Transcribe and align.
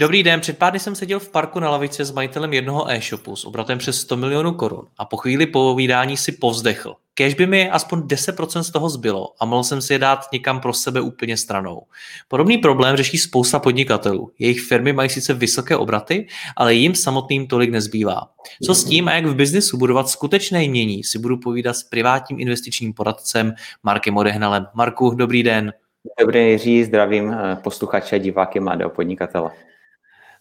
Dobrý 0.00 0.22
den, 0.22 0.40
před 0.40 0.58
pár 0.58 0.72
dny 0.72 0.80
jsem 0.80 0.94
seděl 0.94 1.20
v 1.20 1.28
parku 1.28 1.60
na 1.60 1.70
lavici 1.70 2.04
s 2.04 2.12
majitelem 2.12 2.52
jednoho 2.52 2.90
e-shopu 2.90 3.36
s 3.36 3.44
obratem 3.44 3.78
přes 3.78 4.00
100 4.00 4.16
milionů 4.16 4.52
korun 4.52 4.86
a 4.98 5.04
po 5.04 5.16
chvíli 5.16 5.46
povídání 5.46 6.16
si 6.16 6.32
povzdechl. 6.32 6.96
Kéž 7.14 7.34
by 7.34 7.46
mi 7.46 7.70
aspoň 7.70 8.00
10% 8.00 8.60
z 8.60 8.70
toho 8.70 8.90
zbylo 8.90 9.28
a 9.40 9.44
mohl 9.44 9.64
jsem 9.64 9.82
si 9.82 9.92
je 9.92 9.98
dát 9.98 10.20
někam 10.32 10.60
pro 10.60 10.72
sebe 10.72 11.00
úplně 11.00 11.36
stranou. 11.36 11.82
Podobný 12.28 12.58
problém 12.58 12.96
řeší 12.96 13.18
spousta 13.18 13.58
podnikatelů. 13.58 14.30
Jejich 14.38 14.60
firmy 14.60 14.92
mají 14.92 15.10
sice 15.10 15.34
vysoké 15.34 15.76
obraty, 15.76 16.26
ale 16.56 16.74
jim 16.74 16.94
samotným 16.94 17.46
tolik 17.46 17.70
nezbývá. 17.70 18.28
Co 18.66 18.74
s 18.74 18.84
tím 18.84 19.08
a 19.08 19.14
jak 19.14 19.26
v 19.26 19.34
biznisu 19.34 19.78
budovat 19.78 20.08
skutečné 20.08 20.64
jmění, 20.64 21.04
si 21.04 21.18
budu 21.18 21.36
povídat 21.36 21.76
s 21.76 21.82
privátním 21.82 22.40
investičním 22.40 22.92
poradcem 22.92 23.54
Markem 23.82 24.16
Odehnalem. 24.16 24.66
Marku, 24.74 25.10
dobrý 25.10 25.42
den. 25.42 25.72
Dobrý 26.20 26.50
Jiří, 26.50 26.84
zdravím 26.84 27.32
eh, 27.32 27.56
posluchače, 27.56 28.18
diváky 28.18 28.60
mladého 28.60 28.90
podnikatele. 28.90 29.50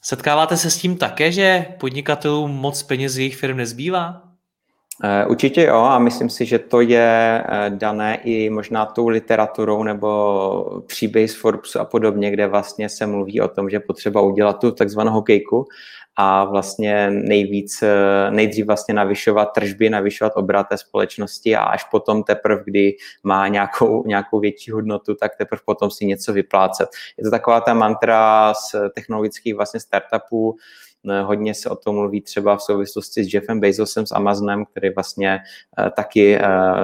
Setkáváte 0.01 0.57
se 0.57 0.71
s 0.71 0.77
tím 0.77 0.97
také, 0.97 1.31
že 1.31 1.65
podnikatelům 1.79 2.51
moc 2.51 2.83
peněz 2.83 3.13
z 3.13 3.17
jejich 3.17 3.35
firm 3.35 3.57
nezbývá? 3.57 4.29
Eh, 5.03 5.25
určitě 5.25 5.63
jo 5.63 5.75
a 5.75 5.99
myslím 5.99 6.29
si, 6.29 6.45
že 6.45 6.59
to 6.59 6.81
je 6.81 7.43
eh, 7.47 7.69
dané 7.69 8.15
i 8.23 8.49
možná 8.49 8.85
tou 8.85 9.07
literaturou 9.07 9.83
nebo 9.83 10.81
příběhy 10.87 11.27
z 11.27 11.35
Forbesu 11.35 11.79
a 11.79 11.85
podobně, 11.85 12.31
kde 12.31 12.47
vlastně 12.47 12.89
se 12.89 13.07
mluví 13.07 13.41
o 13.41 13.47
tom, 13.47 13.69
že 13.69 13.79
potřeba 13.79 14.21
udělat 14.21 14.59
tu 14.59 14.71
takzvanou 14.71 15.11
hokejku 15.11 15.65
a 16.21 16.43
vlastně 16.43 17.09
nejvíc, 17.11 17.81
eh, 17.81 18.31
nejdřív 18.31 18.65
vlastně 18.65 18.93
navyšovat 18.93 19.45
tržby, 19.45 19.89
navyšovat 19.89 20.33
obrat 20.35 20.67
té 20.69 20.77
společnosti 20.77 21.55
a 21.55 21.63
až 21.63 21.83
potom 21.83 22.23
teprve, 22.23 22.61
kdy 22.65 22.95
má 23.23 23.47
nějakou, 23.47 24.03
nějakou 24.07 24.39
větší 24.39 24.71
hodnotu, 24.71 25.15
tak 25.15 25.35
teprve 25.37 25.61
potom 25.65 25.91
si 25.91 26.05
něco 26.05 26.33
vyplácet. 26.33 26.89
Je 27.17 27.23
to 27.23 27.31
taková 27.31 27.61
ta 27.61 27.73
mantra 27.73 28.53
z 28.53 28.75
technologických 28.95 29.55
vlastně 29.55 29.79
startupů, 29.79 30.57
hodně 31.23 31.53
se 31.53 31.69
o 31.69 31.75
tom 31.75 31.95
mluví 31.95 32.21
třeba 32.21 32.57
v 32.57 32.61
souvislosti 32.61 33.23
s 33.23 33.33
Jeffem 33.33 33.59
Bezosem, 33.59 34.05
s 34.05 34.11
Amazonem, 34.11 34.65
který 34.65 34.89
vlastně 34.89 35.39
eh, 35.79 35.89
taky 35.95 36.35
eh, 36.35 36.41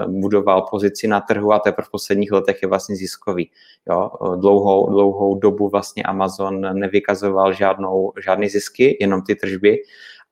budoval 0.07 0.61
pozici 0.61 1.07
na 1.07 1.21
trhu 1.21 1.53
a 1.53 1.59
teprve 1.59 1.85
v 1.85 1.91
posledních 1.91 2.31
letech 2.31 2.61
je 2.61 2.67
vlastně 2.67 2.95
ziskový. 2.95 3.51
Jo, 3.89 4.11
dlouhou, 4.35 4.89
dlouhou 4.89 5.35
dobu 5.39 5.69
vlastně 5.69 6.03
Amazon 6.03 6.79
nevykazoval 6.79 7.53
žádnou, 7.53 8.13
žádný 8.23 8.49
zisky, 8.49 8.97
jenom 8.99 9.21
ty 9.21 9.35
tržby 9.35 9.77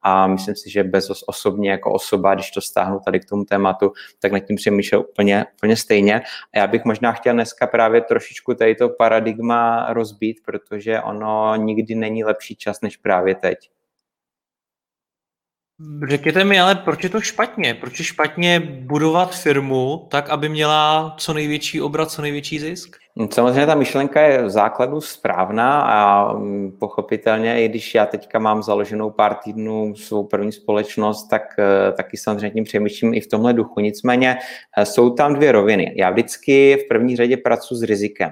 a 0.04 0.28
myslím 0.28 0.56
si, 0.56 0.70
že 0.70 0.84
bez 0.84 1.10
osobně 1.28 1.72
jako 1.72 1.94
osoba, 1.94 2.34
když 2.36 2.52
to 2.52 2.62
stáhnu 2.62 3.00
tady 3.06 3.20
k 3.20 3.26
tomu 3.26 3.46
tématu, 3.46 3.92
tak 4.20 4.32
nad 4.32 4.40
tím 4.40 4.56
přemýšlel 4.56 5.02
úplně, 5.02 5.46
úplně 5.56 5.76
stejně. 5.76 6.22
A 6.54 6.60
já 6.60 6.68
bych 6.68 6.86
možná 6.86 7.12
chtěl 7.12 7.34
dneska 7.34 7.68
právě 7.68 8.02
trošičku 8.02 8.54
tady 8.54 8.76
to 8.76 8.90
paradigma 8.90 9.88
rozbít, 9.94 10.38
protože 10.46 11.02
ono 11.02 11.56
nikdy 11.56 11.96
není 11.96 12.24
lepší 12.24 12.56
čas 12.56 12.82
než 12.82 12.98
právě 12.98 13.36
teď. 13.36 13.58
Řekněte 16.10 16.44
mi 16.44 16.60
ale, 16.60 16.76
proč 16.76 17.04
je 17.04 17.10
to 17.10 17.22
špatně? 17.22 17.74
Proč 17.74 18.00
je 18.00 18.06
špatně 18.06 18.60
budovat 18.60 19.36
firmu 19.36 20.08
tak, 20.12 20.30
aby 20.30 20.50
měla 20.50 21.16
co 21.18 21.34
největší 21.34 21.82
obrat, 21.82 22.12
co 22.12 22.22
největší 22.22 22.60
zisk? 22.60 22.98
Samozřejmě 23.34 23.66
ta 23.66 23.76
myšlenka 23.76 24.22
je 24.22 24.44
v 24.44 24.50
základu 24.50 25.02
správná 25.02 25.82
a 25.82 26.34
mm, 26.34 26.72
pochopitelně, 26.80 27.64
i 27.64 27.70
když 27.70 27.96
já 27.96 28.06
teďka 28.06 28.40
mám 28.40 28.64
založenou 28.64 29.12
pár 29.12 29.36
týdnů 29.36 29.96
svou 29.96 30.24
první 30.24 30.52
společnost, 30.52 31.28
tak 31.28 31.42
eh, 31.60 31.92
taky 31.92 32.18
samozřejmě 32.18 32.50
tím 32.52 32.64
přemýšlím 32.64 33.14
i 33.14 33.22
v 33.22 33.28
tomhle 33.28 33.54
duchu. 33.54 33.80
Nicméně 33.80 34.38
eh, 34.78 34.86
jsou 34.86 35.10
tam 35.10 35.36
dvě 35.36 35.52
roviny. 35.52 35.94
Já 35.98 36.10
vždycky 36.10 36.78
v 36.86 36.88
první 36.88 37.16
řadě 37.16 37.38
pracuji 37.38 37.76
s 37.76 37.84
rizikem. 37.84 38.32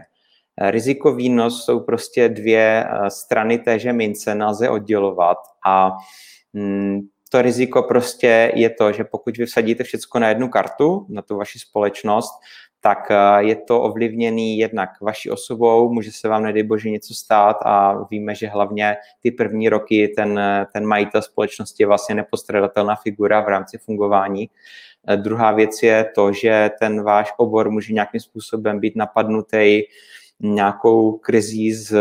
Eh, 0.61 0.71
riziko 0.71 1.15
výnos 1.15 1.65
jsou 1.65 1.79
prostě 1.79 2.29
dvě 2.29 2.85
strany 3.07 3.57
téže 3.57 3.93
mince, 3.93 4.35
nelze 4.35 4.69
oddělovat 4.69 5.37
a 5.67 5.91
mm, 6.53 6.99
to 7.31 7.41
riziko 7.41 7.83
prostě 7.83 8.51
je 8.55 8.69
to, 8.69 8.91
že 8.91 9.03
pokud 9.03 9.37
vy 9.37 9.45
vsadíte 9.45 9.83
všechno 9.83 10.19
na 10.19 10.29
jednu 10.29 10.49
kartu, 10.49 11.05
na 11.09 11.21
tu 11.21 11.37
vaši 11.37 11.59
společnost, 11.59 12.31
tak 12.81 13.11
eh, 13.11 13.43
je 13.43 13.55
to 13.55 13.81
ovlivněný 13.81 14.57
jednak 14.57 14.89
vaší 15.01 15.31
osobou, 15.31 15.93
může 15.93 16.11
se 16.11 16.27
vám, 16.27 16.43
nedej 16.43 16.63
bože, 16.63 16.89
něco 16.89 17.13
stát 17.13 17.57
a 17.65 18.03
víme, 18.11 18.35
že 18.35 18.47
hlavně 18.47 18.95
ty 19.23 19.31
první 19.31 19.69
roky 19.69 20.13
ten, 20.15 20.39
ten 20.73 20.85
majitel 20.85 21.21
společnosti 21.21 21.83
je 21.83 21.87
vlastně 21.87 22.15
nepostradatelná 22.15 22.95
figura 22.95 23.41
v 23.41 23.47
rámci 23.47 23.77
fungování. 23.77 24.49
Eh, 25.07 25.17
druhá 25.17 25.51
věc 25.51 25.83
je 25.83 26.11
to, 26.15 26.33
že 26.33 26.69
ten 26.79 27.03
váš 27.03 27.33
obor 27.37 27.69
může 27.71 27.93
nějakým 27.93 28.19
způsobem 28.19 28.79
být 28.79 28.95
napadnutý 28.95 29.81
nějakou 30.43 31.17
krizí, 31.17 31.73
z, 31.73 31.97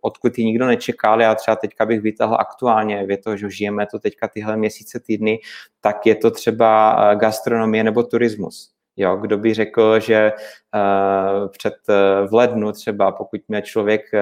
odkud 0.00 0.38
ji 0.38 0.44
nikdo 0.44 0.66
nečekal. 0.66 1.20
Já 1.20 1.34
třeba 1.34 1.56
teďka 1.56 1.86
bych 1.86 2.00
vytahl 2.00 2.36
aktuálně, 2.40 3.06
je 3.08 3.18
to, 3.18 3.36
že 3.36 3.50
žijeme 3.50 3.86
to 3.86 3.98
teďka 3.98 4.28
tyhle 4.28 4.56
měsíce, 4.56 5.00
týdny, 5.00 5.38
tak 5.80 6.06
je 6.06 6.14
to 6.14 6.30
třeba 6.30 6.96
eh, 7.12 7.16
gastronomie 7.16 7.84
nebo 7.84 8.02
turismus. 8.02 8.74
Jo, 8.96 9.16
kdo 9.16 9.38
by 9.38 9.54
řekl, 9.54 10.00
že 10.00 10.32
uh, 10.32 11.48
před 11.48 11.74
uh, 11.88 12.30
v 12.30 12.34
lednu 12.34 12.72
třeba, 12.72 13.12
pokud 13.12 13.40
měl 13.48 13.60
člověk 13.60 14.02
uh, 14.14 14.20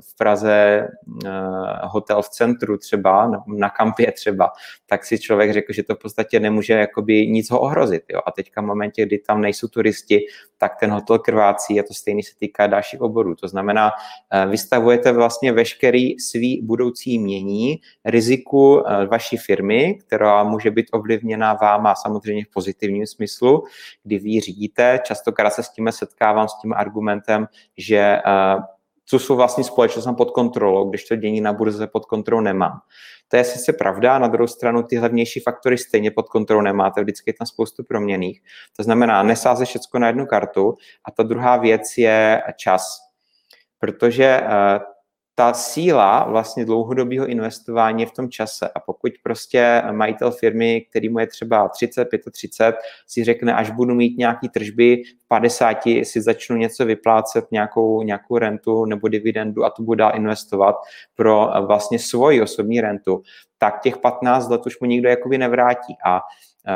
v 0.00 0.16
Praze 0.18 0.88
hotel 1.82 2.22
v 2.22 2.28
centru 2.28 2.78
třeba, 2.78 3.28
na, 3.28 3.44
na 3.46 3.70
kampě 3.70 4.12
třeba, 4.12 4.50
tak 4.86 5.04
si 5.04 5.18
člověk 5.18 5.52
řekl, 5.52 5.72
že 5.72 5.82
to 5.82 5.94
v 5.94 5.98
podstatě 5.98 6.40
nemůže 6.40 6.72
jakoby 6.72 7.26
nic 7.26 7.50
ho 7.50 7.60
ohrozit. 7.60 8.02
Jo. 8.12 8.20
A 8.26 8.30
teďka 8.30 8.60
v 8.60 8.64
momentě, 8.64 9.06
kdy 9.06 9.18
tam 9.18 9.40
nejsou 9.40 9.68
turisti, 9.68 10.20
tak 10.64 10.76
ten 10.80 10.90
hotel 10.90 11.18
krvácí 11.18 11.80
a 11.80 11.82
to 11.82 11.94
stejný 11.94 12.22
se 12.22 12.32
týká 12.38 12.66
dalších 12.66 13.00
oborů. 13.00 13.34
To 13.34 13.48
znamená, 13.48 13.90
vystavujete 14.48 15.12
vlastně 15.12 15.52
veškerý 15.52 16.20
svý 16.20 16.62
budoucí 16.62 17.18
mění 17.18 17.80
riziku 18.04 18.82
vaší 19.10 19.36
firmy, 19.36 19.94
která 19.94 20.44
může 20.44 20.70
být 20.70 20.86
ovlivněna 20.92 21.54
váma 21.54 21.94
samozřejmě 21.94 22.44
v 22.44 22.52
pozitivním 22.54 23.06
smyslu, 23.06 23.64
kdy 24.02 24.18
vy 24.18 24.40
řídíte. 24.40 25.00
Častokrát 25.04 25.52
se 25.52 25.62
s 25.62 25.68
tím 25.68 25.88
setkávám 25.92 26.48
s 26.48 26.60
tím 26.62 26.72
argumentem, 26.72 27.46
že 27.76 28.18
co 29.06 29.18
jsou 29.18 29.36
vlastně 29.36 29.64
společnost 29.64 30.08
pod 30.16 30.30
kontrolou, 30.30 30.90
když 30.90 31.04
to 31.04 31.16
dění 31.16 31.40
na 31.40 31.52
burze 31.52 31.86
pod 31.86 32.04
kontrolou 32.04 32.40
nemám. 32.40 32.80
To 33.28 33.36
je 33.36 33.44
sice 33.44 33.72
pravda, 33.72 34.18
na 34.18 34.28
druhou 34.28 34.46
stranu 34.46 34.82
ty 34.82 34.96
hlavnější 34.96 35.40
faktory 35.40 35.78
stejně 35.78 36.10
pod 36.10 36.28
kontrolou 36.28 36.62
nemáte, 36.62 37.02
vždycky 37.02 37.30
je 37.30 37.34
tam 37.34 37.46
spoustu 37.46 37.84
proměných. 37.84 38.42
To 38.76 38.82
znamená, 38.82 39.22
nesáze 39.22 39.64
všechno 39.64 40.00
na 40.00 40.06
jednu 40.06 40.26
kartu 40.26 40.74
a 41.04 41.10
ta 41.10 41.22
druhá 41.22 41.56
věc 41.56 41.98
je 41.98 42.42
čas. 42.56 42.98
Protože 43.78 44.40
uh, 44.42 44.93
ta 45.34 45.52
síla 45.52 46.24
vlastně 46.24 46.64
dlouhodobého 46.64 47.26
investování 47.26 48.02
je 48.02 48.06
v 48.06 48.12
tom 48.12 48.30
čase. 48.30 48.68
A 48.74 48.80
pokud 48.80 49.12
prostě 49.22 49.82
majitel 49.92 50.30
firmy, 50.30 50.86
který 50.90 51.08
mu 51.08 51.18
je 51.18 51.26
třeba 51.26 51.68
30, 51.68 52.08
35, 52.32 52.76
si 53.06 53.24
řekne, 53.24 53.54
až 53.54 53.70
budu 53.70 53.94
mít 53.94 54.18
nějaký 54.18 54.48
tržby, 54.48 55.02
v 55.24 55.28
50 55.28 55.78
si 56.02 56.20
začnu 56.20 56.56
něco 56.56 56.86
vyplácet, 56.86 57.44
nějakou, 57.50 58.02
nějakou 58.02 58.38
rentu 58.38 58.84
nebo 58.84 59.08
dividendu 59.08 59.64
a 59.64 59.70
to 59.70 59.82
budu 59.82 59.94
dál 59.96 60.12
investovat 60.14 60.76
pro 61.14 61.50
vlastně 61.66 61.98
svoji 61.98 62.42
osobní 62.42 62.80
rentu, 62.80 63.22
tak 63.58 63.80
těch 63.80 63.98
15 63.98 64.48
let 64.48 64.66
už 64.66 64.80
mu 64.80 64.86
nikdo 64.86 65.08
jakoby 65.08 65.38
nevrátí. 65.38 65.94
A 66.06 66.20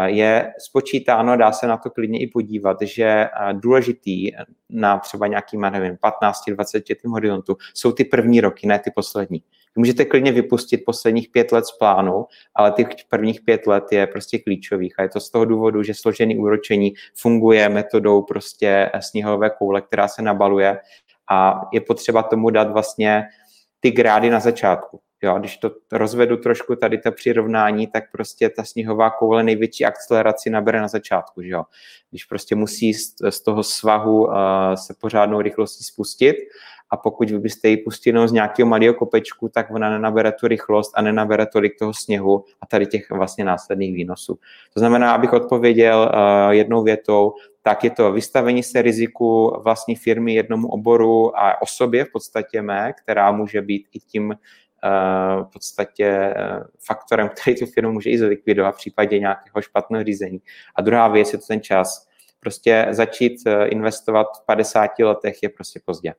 je 0.04 0.52
spočítáno, 0.58 1.36
dá 1.36 1.52
se 1.52 1.66
na 1.66 1.76
to 1.76 1.90
klidně 1.90 2.20
i 2.20 2.26
podívat, 2.26 2.76
že 2.82 3.28
důležitý 3.52 4.30
na 4.70 4.98
třeba 4.98 5.26
nějaký, 5.26 5.56
nevím, 5.56 5.96
15-20 6.22 6.82
letým 6.90 7.10
horizontu 7.10 7.56
jsou 7.74 7.92
ty 7.92 8.04
první 8.04 8.40
roky, 8.40 8.66
ne 8.66 8.78
ty 8.78 8.90
poslední. 8.94 9.42
Můžete 9.76 10.04
klidně 10.04 10.32
vypustit 10.32 10.78
posledních 10.86 11.28
pět 11.28 11.52
let 11.52 11.66
z 11.66 11.78
plánu, 11.78 12.26
ale 12.54 12.70
těch 12.70 12.88
prvních 13.08 13.40
pět 13.40 13.66
let 13.66 13.84
je 13.92 14.06
prostě 14.06 14.38
klíčových. 14.38 14.94
A 14.98 15.02
je 15.02 15.08
to 15.08 15.20
z 15.20 15.30
toho 15.30 15.44
důvodu, 15.44 15.82
že 15.82 15.94
složený 15.94 16.38
úročení 16.38 16.92
funguje 17.14 17.68
metodou 17.68 18.22
prostě 18.22 18.90
sněhové 19.00 19.50
koule, 19.50 19.80
která 19.80 20.08
se 20.08 20.22
nabaluje 20.22 20.78
a 21.30 21.60
je 21.72 21.80
potřeba 21.80 22.22
tomu 22.22 22.50
dát 22.50 22.70
vlastně 22.70 23.24
ty 23.80 23.90
grády 23.90 24.30
na 24.30 24.40
začátku. 24.40 25.00
Jo, 25.22 25.38
když 25.38 25.56
to 25.56 25.70
rozvedu 25.92 26.36
trošku 26.36 26.76
tady 26.76 26.98
to 26.98 27.12
přirovnání, 27.12 27.86
tak 27.86 28.04
prostě 28.12 28.48
ta 28.50 28.64
sněhová 28.64 29.10
koule 29.10 29.42
největší 29.42 29.84
akceleraci 29.84 30.50
nabere 30.50 30.80
na 30.80 30.88
začátku. 30.88 31.42
Že 31.42 31.48
jo? 31.48 31.64
Když 32.10 32.24
prostě 32.24 32.54
musí 32.54 32.94
z 33.30 33.40
toho 33.44 33.62
svahu 33.62 34.24
uh, 34.24 34.32
se 34.74 34.94
pořádnou 35.00 35.40
rychlostí 35.40 35.84
spustit 35.84 36.36
a 36.90 36.96
pokud 36.96 37.30
vy 37.30 37.38
byste 37.38 37.68
ji 37.68 37.76
pustili 37.76 38.28
z 38.28 38.32
nějakého 38.32 38.68
malého 38.68 38.94
kopečku, 38.94 39.48
tak 39.48 39.70
ona 39.70 39.90
nenabere 39.90 40.32
tu 40.32 40.48
rychlost 40.48 40.92
a 40.94 41.02
nenabere 41.02 41.46
tolik 41.46 41.78
toho 41.78 41.94
sněhu 41.94 42.44
a 42.60 42.66
tady 42.66 42.86
těch 42.86 43.10
vlastně 43.10 43.44
následných 43.44 43.94
výnosů. 43.94 44.38
To 44.74 44.80
znamená, 44.80 45.12
abych 45.12 45.32
odpověděl 45.32 46.12
uh, 46.14 46.52
jednou 46.52 46.82
větou, 46.82 47.32
tak 47.62 47.84
je 47.84 47.90
to 47.90 48.12
vystavení 48.12 48.62
se 48.62 48.82
riziku 48.82 49.60
vlastní 49.64 49.96
firmy 49.96 50.34
jednomu 50.34 50.68
oboru 50.68 51.38
a 51.38 51.62
osobě 51.62 52.04
v 52.04 52.12
podstatě 52.12 52.62
mé, 52.62 52.92
která 53.02 53.32
může 53.32 53.62
být 53.62 53.86
i 53.92 53.98
tím 53.98 54.34
v 55.42 55.52
podstatě 55.52 56.34
uh, 56.36 56.64
faktorem, 56.86 57.28
který 57.40 57.56
tu 57.56 57.66
firmu 57.66 57.92
může 57.92 58.10
i 58.10 58.18
zlikvidovat 58.18 58.72
v 58.72 58.78
případě 58.78 59.18
nějakého 59.18 59.62
špatného 59.62 60.04
řízení. 60.04 60.40
A 60.74 60.82
druhá 60.82 61.08
věc 61.08 61.32
je 61.32 61.38
to 61.38 61.46
ten 61.46 61.60
čas. 61.60 62.06
Prostě 62.40 62.86
začít 62.90 63.36
investovat 63.66 64.26
v 64.42 64.46
50 64.46 64.90
letech 64.98 65.42
je 65.42 65.48
prostě 65.48 65.80
pozdě. 65.84 66.14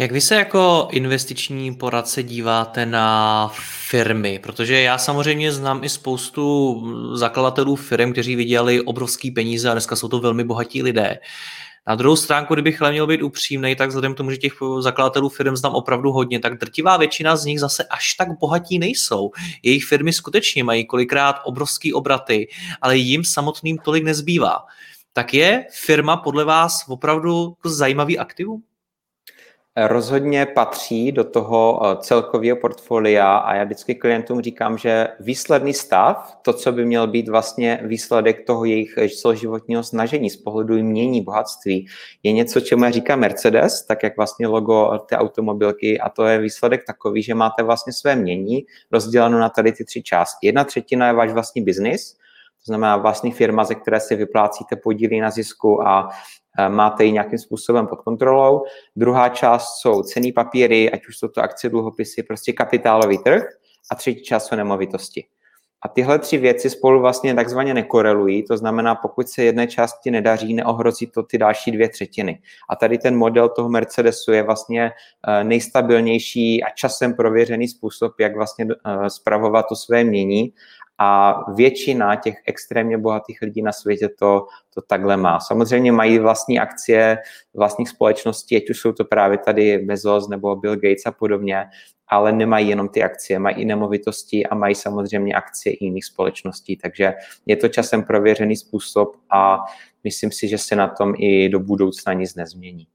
Jak 0.00 0.12
vy 0.12 0.20
se 0.20 0.34
jako 0.34 0.88
investiční 0.90 1.74
poradce 1.74 2.22
díváte 2.22 2.86
na 2.86 3.50
firmy? 3.88 4.38
Protože 4.38 4.80
já 4.80 4.98
samozřejmě 4.98 5.52
znám 5.52 5.84
i 5.84 5.88
spoustu 5.88 6.82
zakladatelů 7.16 7.76
firm, 7.76 8.12
kteří 8.12 8.36
vydělali 8.36 8.80
obrovský 8.80 9.30
peníze 9.30 9.70
a 9.70 9.72
dneska 9.72 9.96
jsou 9.96 10.08
to 10.08 10.20
velmi 10.20 10.44
bohatí 10.44 10.82
lidé. 10.82 11.18
Na 11.90 11.96
druhou 11.96 12.16
stránku, 12.16 12.54
kdybych 12.54 12.80
měl 12.80 13.06
být 13.06 13.22
upřímný, 13.22 13.76
tak 13.76 13.88
vzhledem 13.88 14.14
k 14.14 14.16
tomu, 14.16 14.30
že 14.30 14.36
těch 14.36 14.52
zakladatelů 14.78 15.28
firm 15.28 15.56
znám 15.56 15.74
opravdu 15.74 16.12
hodně, 16.12 16.40
tak 16.40 16.58
drtivá 16.58 16.96
většina 16.96 17.36
z 17.36 17.44
nich 17.44 17.60
zase 17.60 17.84
až 17.84 18.14
tak 18.14 18.28
bohatí 18.38 18.78
nejsou. 18.78 19.30
Jejich 19.62 19.84
firmy 19.84 20.12
skutečně 20.12 20.64
mají 20.64 20.86
kolikrát 20.86 21.36
obrovský 21.44 21.92
obraty, 21.92 22.48
ale 22.82 22.96
jim 22.96 23.24
samotným 23.24 23.78
tolik 23.78 24.04
nezbývá. 24.04 24.58
Tak 25.12 25.34
je 25.34 25.64
firma 25.72 26.16
podle 26.16 26.44
vás 26.44 26.84
opravdu 26.88 27.54
zajímavý 27.64 28.18
aktivum? 28.18 28.62
Rozhodně 29.76 30.46
patří 30.46 31.12
do 31.12 31.24
toho 31.24 31.80
eh, 31.82 31.96
celkového 32.00 32.56
portfolia 32.56 33.36
a 33.36 33.54
já 33.54 33.64
vždycky 33.64 33.94
klientům 33.94 34.40
říkám, 34.40 34.78
že 34.78 35.08
výsledný 35.20 35.74
stav, 35.74 36.38
to, 36.42 36.52
co 36.52 36.72
by 36.72 36.84
měl 36.84 37.06
být 37.06 37.28
vlastně 37.28 37.80
výsledek 37.82 38.46
toho 38.46 38.64
jejich 38.64 38.94
celoživotního 39.20 39.82
snažení 39.82 40.30
z 40.30 40.36
pohledu 40.36 40.82
mění 40.82 41.20
bohatství, 41.20 41.86
je 42.22 42.32
něco, 42.32 42.60
čemu 42.60 42.84
já 42.84 42.90
říkám 42.90 43.20
Mercedes, 43.20 43.86
tak 43.86 44.02
jak 44.02 44.16
vlastně 44.16 44.46
logo 44.46 44.98
té 44.98 45.16
automobilky 45.16 46.00
a 46.00 46.08
to 46.08 46.24
je 46.24 46.38
výsledek 46.38 46.84
takový, 46.86 47.22
že 47.22 47.34
máte 47.34 47.62
vlastně 47.62 47.92
své 47.92 48.16
mění 48.16 48.64
rozděleno 48.92 49.38
na 49.38 49.48
tady 49.48 49.72
ty 49.72 49.84
tři 49.84 50.02
části. 50.02 50.46
Jedna 50.46 50.64
třetina 50.64 51.06
je 51.06 51.12
váš 51.12 51.32
vlastní 51.32 51.62
biznis, 51.62 52.12
to 52.12 52.64
znamená 52.64 52.96
vlastní 52.96 53.32
firma, 53.32 53.64
ze 53.64 53.74
které 53.74 54.00
si 54.00 54.16
vyplácíte 54.16 54.76
podíly 54.76 55.20
na 55.20 55.30
zisku 55.30 55.82
a 55.82 56.08
Eh, 56.08 56.39
máte 56.68 57.04
ji 57.04 57.12
nějakým 57.12 57.38
způsobem 57.38 57.86
pod 57.86 58.00
kontrolou. 58.00 58.64
Druhá 58.96 59.28
část 59.28 59.80
jsou 59.80 60.02
cený 60.02 60.32
papíry, 60.32 60.90
ať 60.90 61.06
už 61.06 61.18
jsou 61.18 61.28
to 61.28 61.40
akcie, 61.40 61.70
dluhopisy, 61.70 62.22
prostě 62.22 62.52
kapitálový 62.52 63.18
trh. 63.18 63.42
A 63.90 63.94
třetí 63.94 64.22
část 64.22 64.46
jsou 64.46 64.56
nemovitosti. 64.56 65.24
A 65.82 65.88
tyhle 65.88 66.18
tři 66.18 66.38
věci 66.38 66.70
spolu 66.70 67.00
vlastně 67.00 67.34
takzvaně 67.34 67.74
nekorelují, 67.74 68.42
to 68.42 68.56
znamená, 68.56 68.94
pokud 68.94 69.28
se 69.28 69.42
jedné 69.42 69.66
části 69.66 70.10
nedaří, 70.10 70.54
neohrozí 70.54 71.06
to 71.06 71.22
ty 71.22 71.38
další 71.38 71.70
dvě 71.70 71.88
třetiny. 71.88 72.42
A 72.70 72.76
tady 72.76 72.98
ten 72.98 73.16
model 73.16 73.48
toho 73.48 73.68
Mercedesu 73.68 74.32
je 74.32 74.42
vlastně 74.42 74.90
eh, 75.28 75.44
nejstabilnější 75.44 76.64
a 76.64 76.70
časem 76.70 77.14
prověřený 77.14 77.68
způsob, 77.68 78.20
jak 78.20 78.36
vlastně 78.36 78.66
spravovat 79.08 79.66
to 79.68 79.76
své 79.76 80.04
mění 80.04 80.52
a 81.02 81.40
většina 81.52 82.16
těch 82.16 82.34
extrémně 82.46 82.98
bohatých 82.98 83.42
lidí 83.42 83.62
na 83.62 83.72
světě 83.72 84.08
to, 84.08 84.46
to 84.74 84.82
takhle 84.82 85.16
má. 85.16 85.40
Samozřejmě 85.40 85.92
mají 85.92 86.18
vlastní 86.18 86.60
akcie 86.60 87.18
vlastních 87.54 87.88
společností, 87.88 88.56
ať 88.56 88.70
už 88.70 88.80
jsou 88.80 88.92
to 88.92 89.04
právě 89.04 89.38
tady 89.38 89.78
Bezos 89.78 90.28
nebo 90.28 90.56
Bill 90.56 90.76
Gates 90.76 91.06
a 91.06 91.12
podobně, 91.12 91.64
ale 92.08 92.32
nemají 92.32 92.68
jenom 92.68 92.88
ty 92.88 93.02
akcie, 93.02 93.38
mají 93.38 93.56
i 93.56 93.64
nemovitosti 93.64 94.46
a 94.46 94.54
mají 94.54 94.74
samozřejmě 94.74 95.34
akcie 95.34 95.74
i 95.74 95.84
jiných 95.84 96.04
společností, 96.04 96.76
takže 96.76 97.14
je 97.46 97.56
to 97.56 97.68
časem 97.68 98.02
prověřený 98.02 98.56
způsob 98.56 99.16
a 99.30 99.58
myslím 100.04 100.32
si, 100.32 100.48
že 100.48 100.58
se 100.58 100.76
na 100.76 100.88
tom 100.88 101.14
i 101.18 101.48
do 101.48 101.60
budoucna 101.60 102.12
nic 102.12 102.34
nezmění. 102.34 102.86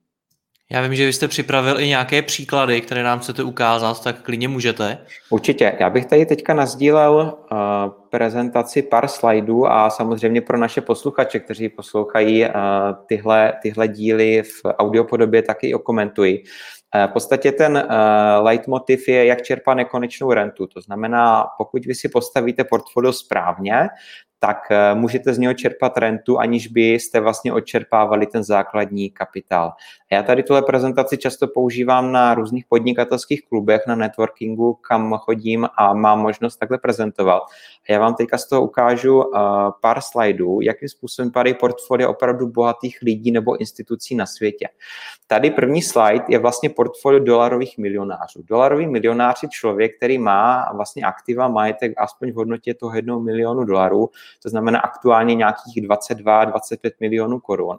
Já 0.71 0.81
vím, 0.81 0.95
že 0.95 1.05
vy 1.05 1.13
jste 1.13 1.27
připravil 1.27 1.79
i 1.79 1.87
nějaké 1.87 2.21
příklady, 2.21 2.81
které 2.81 3.03
nám 3.03 3.19
chcete 3.19 3.43
ukázat, 3.43 4.03
tak 4.03 4.21
klidně 4.21 4.47
můžete. 4.47 4.97
Určitě. 5.29 5.77
Já 5.79 5.89
bych 5.89 6.05
tady 6.05 6.25
teďka 6.25 6.53
nazdílel 6.53 7.37
uh, 7.51 7.57
prezentaci 8.09 8.81
pár 8.81 9.07
slajdů 9.07 9.67
a 9.67 9.89
samozřejmě 9.89 10.41
pro 10.41 10.57
naše 10.57 10.81
posluchače, 10.81 11.39
kteří 11.39 11.69
poslouchají 11.69 12.45
uh, 12.45 12.51
tyhle, 13.07 13.53
tyhle 13.61 13.87
díly 13.87 14.43
v 14.43 14.61
audiopodobě, 14.65 15.41
taky 15.41 15.73
okomentuji. 15.73 16.43
Uh, 16.95 17.09
v 17.09 17.13
podstatě 17.13 17.51
ten 17.51 17.73
uh, 17.77 18.43
leitmotiv 18.45 19.07
je, 19.07 19.25
jak 19.25 19.41
čerpat 19.41 19.77
nekonečnou 19.77 20.33
rentu. 20.33 20.67
To 20.67 20.81
znamená, 20.81 21.45
pokud 21.57 21.85
vy 21.85 21.95
si 21.95 22.09
postavíte 22.09 22.63
portfolio 22.63 23.13
správně, 23.13 23.87
tak 24.39 24.57
eh, 24.71 24.95
můžete 24.95 25.33
z 25.33 25.37
něho 25.37 25.53
čerpat 25.53 25.97
rentu, 25.97 26.39
aniž 26.39 26.67
byste 26.67 27.19
vlastně 27.19 27.53
odčerpávali 27.53 28.25
ten 28.25 28.43
základní 28.43 29.09
kapitál. 29.09 29.71
Já 30.11 30.23
tady 30.23 30.43
tuhle 30.43 30.61
prezentaci 30.61 31.17
často 31.17 31.47
používám 31.47 32.11
na 32.11 32.33
různých 32.33 32.65
podnikatelských 32.65 33.45
klubech, 33.45 33.81
na 33.87 33.95
networkingu, 33.95 34.73
kam 34.73 35.17
chodím 35.17 35.67
a 35.77 35.93
mám 35.93 36.19
možnost 36.19 36.57
takhle 36.57 36.77
prezentovat. 36.77 37.43
Já 37.89 37.99
vám 37.99 38.15
teďka 38.15 38.37
z 38.37 38.49
toho 38.49 38.63
ukážu 38.63 39.23
uh, 39.23 39.31
pár 39.81 40.01
slajdů, 40.01 40.61
jakým 40.61 40.89
způsobem 40.89 41.31
padají 41.31 41.55
portfolio 41.59 42.09
opravdu 42.09 42.47
bohatých 42.47 42.99
lidí 43.01 43.31
nebo 43.31 43.57
institucí 43.57 44.15
na 44.15 44.25
světě. 44.25 44.67
Tady 45.27 45.51
první 45.51 45.81
slide 45.81 46.25
je 46.29 46.39
vlastně 46.39 46.69
portfolio 46.69 47.19
dolarových 47.19 47.77
milionářů. 47.77 48.43
Dolarový 48.43 48.87
milionář 48.87 49.43
je 49.43 49.49
člověk, 49.49 49.97
který 49.97 50.17
má 50.17 50.71
vlastně 50.75 51.03
aktiva 51.03 51.47
majetek 51.47 51.93
aspoň 51.97 52.31
v 52.31 52.35
hodnotě 52.35 52.73
toho 52.73 52.95
jednoho 52.95 53.19
milionu 53.19 53.63
dolarů, 53.63 54.09
to 54.43 54.49
znamená 54.49 54.79
aktuálně 54.79 55.35
nějakých 55.35 55.87
22-25 55.89 56.91
milionů 56.99 57.39
korun. 57.39 57.77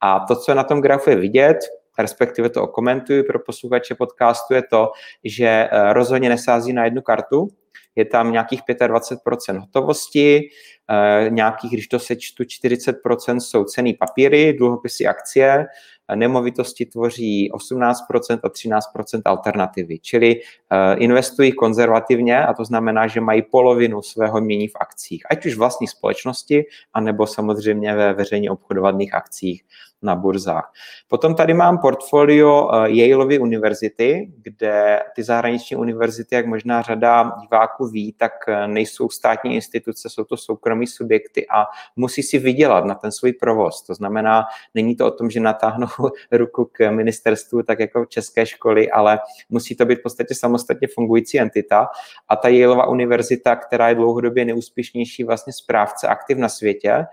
A 0.00 0.20
to, 0.20 0.36
co 0.36 0.50
je 0.50 0.54
na 0.54 0.64
tom 0.64 0.80
grafu 0.80 1.10
je 1.10 1.16
vidět, 1.16 1.58
respektive 1.98 2.48
to 2.50 2.62
okomentuji 2.62 3.22
pro 3.22 3.38
posluchače 3.38 3.94
podcastu, 3.94 4.54
je 4.54 4.62
to, 4.62 4.90
že 5.24 5.46
eh, 5.46 5.92
rozhodně 5.92 6.28
nesází 6.28 6.72
na 6.72 6.84
jednu 6.84 7.02
kartu, 7.02 7.48
je 7.96 8.04
tam 8.04 8.32
nějakých 8.32 8.60
25% 8.68 9.58
hotovosti, 9.58 10.48
eh, 10.90 11.30
nějakých, 11.30 11.72
když 11.72 11.88
to 11.88 11.98
sečtu, 11.98 12.44
40% 12.44 13.40
jsou 13.40 13.64
cený 13.64 13.94
papíry, 13.94 14.52
dluhopisy, 14.52 15.06
akcie, 15.06 15.66
nemovitosti 16.14 16.86
tvoří 16.86 17.50
18% 17.52 18.40
a 18.44 18.48
13% 18.48 19.22
alternativy, 19.24 19.98
čili 19.98 20.40
eh, 20.40 20.94
investují 20.96 21.52
konzervativně 21.52 22.46
a 22.46 22.54
to 22.54 22.64
znamená, 22.64 23.06
že 23.06 23.20
mají 23.20 23.42
polovinu 23.42 24.02
svého 24.02 24.40
mění 24.40 24.68
v 24.68 24.76
akcích, 24.80 25.22
ať 25.30 25.46
už 25.46 25.56
vlastní 25.56 25.88
společnosti, 25.88 26.64
anebo 26.92 27.26
samozřejmě 27.26 27.94
ve 27.94 28.12
veřejně 28.12 28.50
obchodovaných 28.50 29.14
akcích 29.14 29.64
na 30.06 30.16
burzách. 30.16 30.72
Potom 31.08 31.34
tady 31.34 31.54
mám 31.54 31.78
portfolio 31.78 32.70
eh, 32.72 32.90
Yaleovy 32.90 33.38
univerzity, 33.38 34.32
kde 34.42 35.00
ty 35.14 35.22
zahraniční 35.22 35.76
univerzity, 35.76 36.34
jak 36.34 36.46
možná 36.46 36.82
řada 36.82 37.32
diváků 37.42 37.86
ví, 37.86 38.12
tak 38.12 38.32
eh, 38.48 38.68
nejsou 38.68 39.08
státní 39.08 39.54
instituce, 39.54 40.08
jsou 40.08 40.24
to 40.24 40.36
soukromí 40.36 40.86
subjekty 40.86 41.46
a 41.48 41.66
musí 41.96 42.22
si 42.22 42.38
vydělat 42.38 42.84
na 42.84 42.94
ten 42.94 43.12
svůj 43.12 43.32
provoz. 43.32 43.82
To 43.82 43.94
znamená, 43.94 44.44
není 44.74 44.96
to 44.96 45.06
o 45.06 45.10
tom, 45.10 45.30
že 45.30 45.40
natáhnou 45.40 45.88
ruku 46.32 46.70
k 46.72 46.90
ministerstvu, 46.90 47.62
tak 47.62 47.80
jako 47.80 48.06
české 48.06 48.46
školy, 48.46 48.90
ale 48.90 49.18
musí 49.48 49.76
to 49.76 49.84
být 49.84 49.98
v 49.98 50.02
podstatě 50.02 50.34
samostatně 50.34 50.88
fungující 50.94 51.40
entita. 51.40 51.88
A 52.28 52.36
ta 52.36 52.48
Yaleova 52.48 52.86
univerzita, 52.86 53.56
která 53.56 53.88
je 53.88 53.94
dlouhodobě 53.94 54.44
neúspěšnější 54.44 55.24
vlastně 55.24 55.52
správce 55.52 56.08
aktiv 56.08 56.38
na 56.38 56.48
světě, 56.48 57.06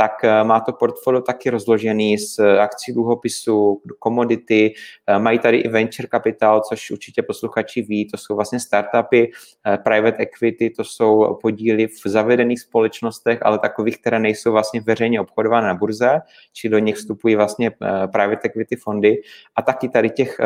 tak 0.00 0.24
eh, 0.24 0.44
má 0.44 0.60
to 0.60 0.72
portfolio 0.72 1.20
taky 1.20 1.50
rozložený 1.50 2.18
z 2.18 2.38
akcí 2.38 2.92
dluhopisů, 2.92 3.82
komodity, 3.98 4.74
eh, 5.06 5.18
mají 5.18 5.38
tady 5.38 5.56
i 5.56 5.68
venture 5.68 6.08
capital, 6.10 6.60
což 6.60 6.90
určitě 6.90 7.22
posluchači 7.22 7.82
ví, 7.82 8.06
to 8.06 8.16
jsou 8.16 8.36
vlastně 8.36 8.60
startupy, 8.60 9.30
eh, 9.66 9.78
private 9.78 10.22
equity, 10.22 10.70
to 10.70 10.84
jsou 10.84 11.38
podíly 11.42 11.86
v 11.86 12.06
zavedených 12.06 12.60
společnostech, 12.60 13.38
ale 13.42 13.58
takových, 13.58 13.98
které 13.98 14.18
nejsou 14.18 14.52
vlastně 14.52 14.80
veřejně 14.80 15.20
obchodované 15.20 15.66
na 15.66 15.74
burze, 15.74 16.20
či 16.52 16.68
do 16.68 16.78
nich 16.78 16.96
vstupují 16.96 17.36
vlastně 17.36 17.70
private 18.12 18.48
equity 18.48 18.76
fondy. 18.76 19.22
A 19.56 19.62
taky 19.62 19.88
tady 19.88 20.10
těch, 20.10 20.38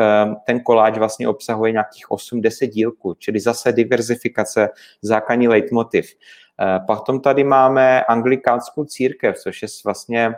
ten 0.45 0.59
koláč 0.59 0.97
vlastně 0.97 1.27
obsahuje 1.27 1.71
nějakých 1.71 2.11
8-10 2.11 2.67
dílků, 2.67 3.13
čili 3.19 3.39
zase 3.39 3.71
diverzifikace, 3.71 4.69
základní 5.01 5.47
leitmotiv. 5.47 6.13
Eh, 6.61 6.79
potom 6.87 7.21
tady 7.21 7.43
máme 7.43 8.03
anglikánskou 8.03 8.85
církev, 8.85 9.37
což 9.37 9.61
je 9.61 9.67
vlastně 9.85 10.35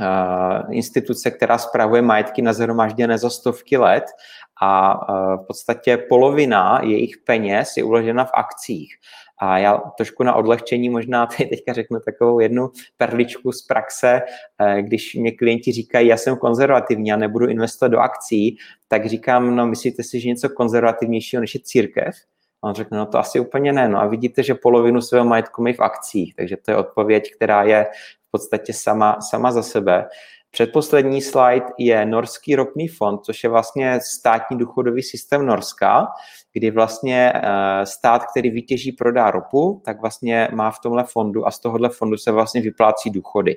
eh, 0.00 0.62
instituce, 0.70 1.30
která 1.30 1.58
spravuje 1.58 2.02
majetky 2.02 2.42
nazhromažděné 2.42 3.18
za 3.18 3.30
stovky 3.30 3.76
let 3.76 4.04
a 4.62 4.94
v 5.36 5.46
podstatě 5.46 5.96
polovina 5.96 6.80
jejich 6.82 7.18
peněz 7.18 7.76
je 7.76 7.84
uložena 7.84 8.24
v 8.24 8.30
akcích. 8.34 8.96
A 9.40 9.58
já 9.58 9.78
trošku 9.78 10.22
na 10.22 10.34
odlehčení 10.34 10.88
možná 10.88 11.26
teď 11.36 11.50
teďka 11.50 11.72
řeknu 11.72 12.00
takovou 12.00 12.40
jednu 12.40 12.70
perličku 12.96 13.52
z 13.52 13.62
praxe, 13.62 14.20
eh, 14.58 14.82
když 14.82 15.14
mě 15.14 15.32
klienti 15.32 15.72
říkají, 15.72 16.08
já 16.08 16.16
jsem 16.16 16.36
konzervativní 16.36 17.12
a 17.12 17.16
nebudu 17.16 17.46
investovat 17.46 17.88
do 17.88 17.98
akcí, 17.98 18.56
tak 18.88 19.06
říkám, 19.06 19.56
no 19.56 19.66
myslíte 19.66 20.02
si, 20.02 20.20
že 20.20 20.28
něco 20.28 20.48
konzervativnějšího 20.48 21.40
než 21.40 21.54
je 21.54 21.60
církev? 21.64 22.14
A 22.62 22.68
on 22.68 22.74
řekne, 22.74 22.98
no 22.98 23.06
to 23.06 23.18
asi 23.18 23.40
úplně 23.40 23.72
ne. 23.72 23.88
No 23.88 24.00
a 24.00 24.06
vidíte, 24.06 24.42
že 24.42 24.54
polovinu 24.54 25.00
svého 25.00 25.24
majetku 25.24 25.62
mají 25.62 25.74
v 25.74 25.80
akcích, 25.80 26.34
takže 26.34 26.56
to 26.56 26.70
je 26.70 26.76
odpověď, 26.76 27.32
která 27.36 27.62
je 27.62 27.86
v 28.28 28.30
podstatě 28.30 28.72
sama, 28.72 29.20
sama 29.20 29.52
za 29.52 29.62
sebe. 29.62 30.08
Předposlední 30.50 31.22
slide 31.22 31.66
je 31.78 32.06
Norský 32.06 32.56
ropný 32.56 32.88
fond, 32.88 33.24
což 33.24 33.44
je 33.44 33.50
vlastně 33.50 33.98
státní 34.02 34.58
důchodový 34.58 35.02
systém 35.02 35.46
Norska, 35.46 36.06
kdy 36.52 36.70
vlastně 36.70 37.32
eh, 37.34 37.86
stát, 37.86 38.22
který 38.30 38.50
vytěží, 38.50 38.92
prodá 38.92 39.30
ropu, 39.30 39.82
tak 39.84 40.00
vlastně 40.00 40.48
má 40.52 40.70
v 40.70 40.80
tomhle 40.80 41.04
fondu 41.04 41.46
a 41.46 41.50
z 41.50 41.60
tohohle 41.60 41.88
fondu 41.88 42.16
se 42.16 42.32
vlastně 42.32 42.60
vyplácí 42.60 43.10
důchody. 43.10 43.56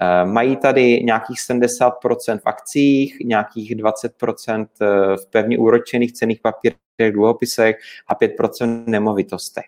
Eh, 0.00 0.24
mají 0.24 0.56
tady 0.56 1.02
nějakých 1.02 1.38
70% 1.38 2.38
v 2.38 2.46
akcích, 2.46 3.16
nějakých 3.24 3.76
20% 3.76 4.66
eh, 4.80 4.86
v 5.16 5.30
pevně 5.30 5.58
úročených 5.58 6.12
cených 6.12 6.40
papírech, 6.40 6.78
dluhopisech 7.12 7.76
a 8.08 8.14
5% 8.14 8.84
v 8.84 8.88
nemovitostech. 8.88 9.64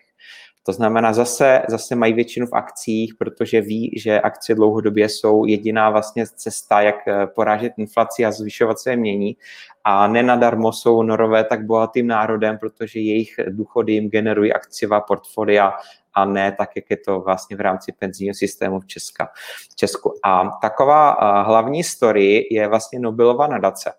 To 0.67 0.71
znamená, 0.71 1.13
zase, 1.13 1.61
zase 1.69 1.95
mají 1.95 2.13
většinu 2.13 2.47
v 2.47 2.53
akcích, 2.53 3.15
protože 3.19 3.61
ví, 3.61 3.93
že 3.97 4.21
akcie 4.21 4.55
dlouhodobě 4.55 5.09
jsou 5.09 5.45
jediná 5.45 5.89
vlastně 5.89 6.25
cesta, 6.27 6.81
jak 6.81 7.07
eh, 7.07 7.27
porážet 7.27 7.73
inflaci 7.77 8.25
a 8.25 8.31
zvyšovat 8.31 8.79
své 8.79 8.95
mění. 8.95 9.37
A 9.83 10.07
nenadarmo 10.07 10.71
jsou 10.71 11.03
norové 11.03 11.43
tak 11.43 11.65
bohatým 11.65 12.07
národem, 12.07 12.57
protože 12.57 12.99
jejich 12.99 13.35
důchody 13.49 13.93
jim 13.93 14.09
generují 14.09 14.53
akciová 14.53 15.01
portfolia 15.01 15.73
a 16.13 16.25
ne 16.25 16.51
tak, 16.51 16.69
jak 16.75 16.85
je 16.89 16.97
to 16.97 17.19
vlastně 17.19 17.57
v 17.57 17.61
rámci 17.61 17.91
penzijního 17.91 18.33
systému 18.35 18.79
v, 18.79 18.85
Česka, 18.85 19.29
Česku. 19.75 20.13
A 20.23 20.57
taková 20.61 21.11
eh, 21.11 21.43
hlavní 21.43 21.83
story 21.83 22.47
je 22.51 22.67
vlastně 22.67 22.99
Nobelova 22.99 23.47
nadace. 23.47 23.93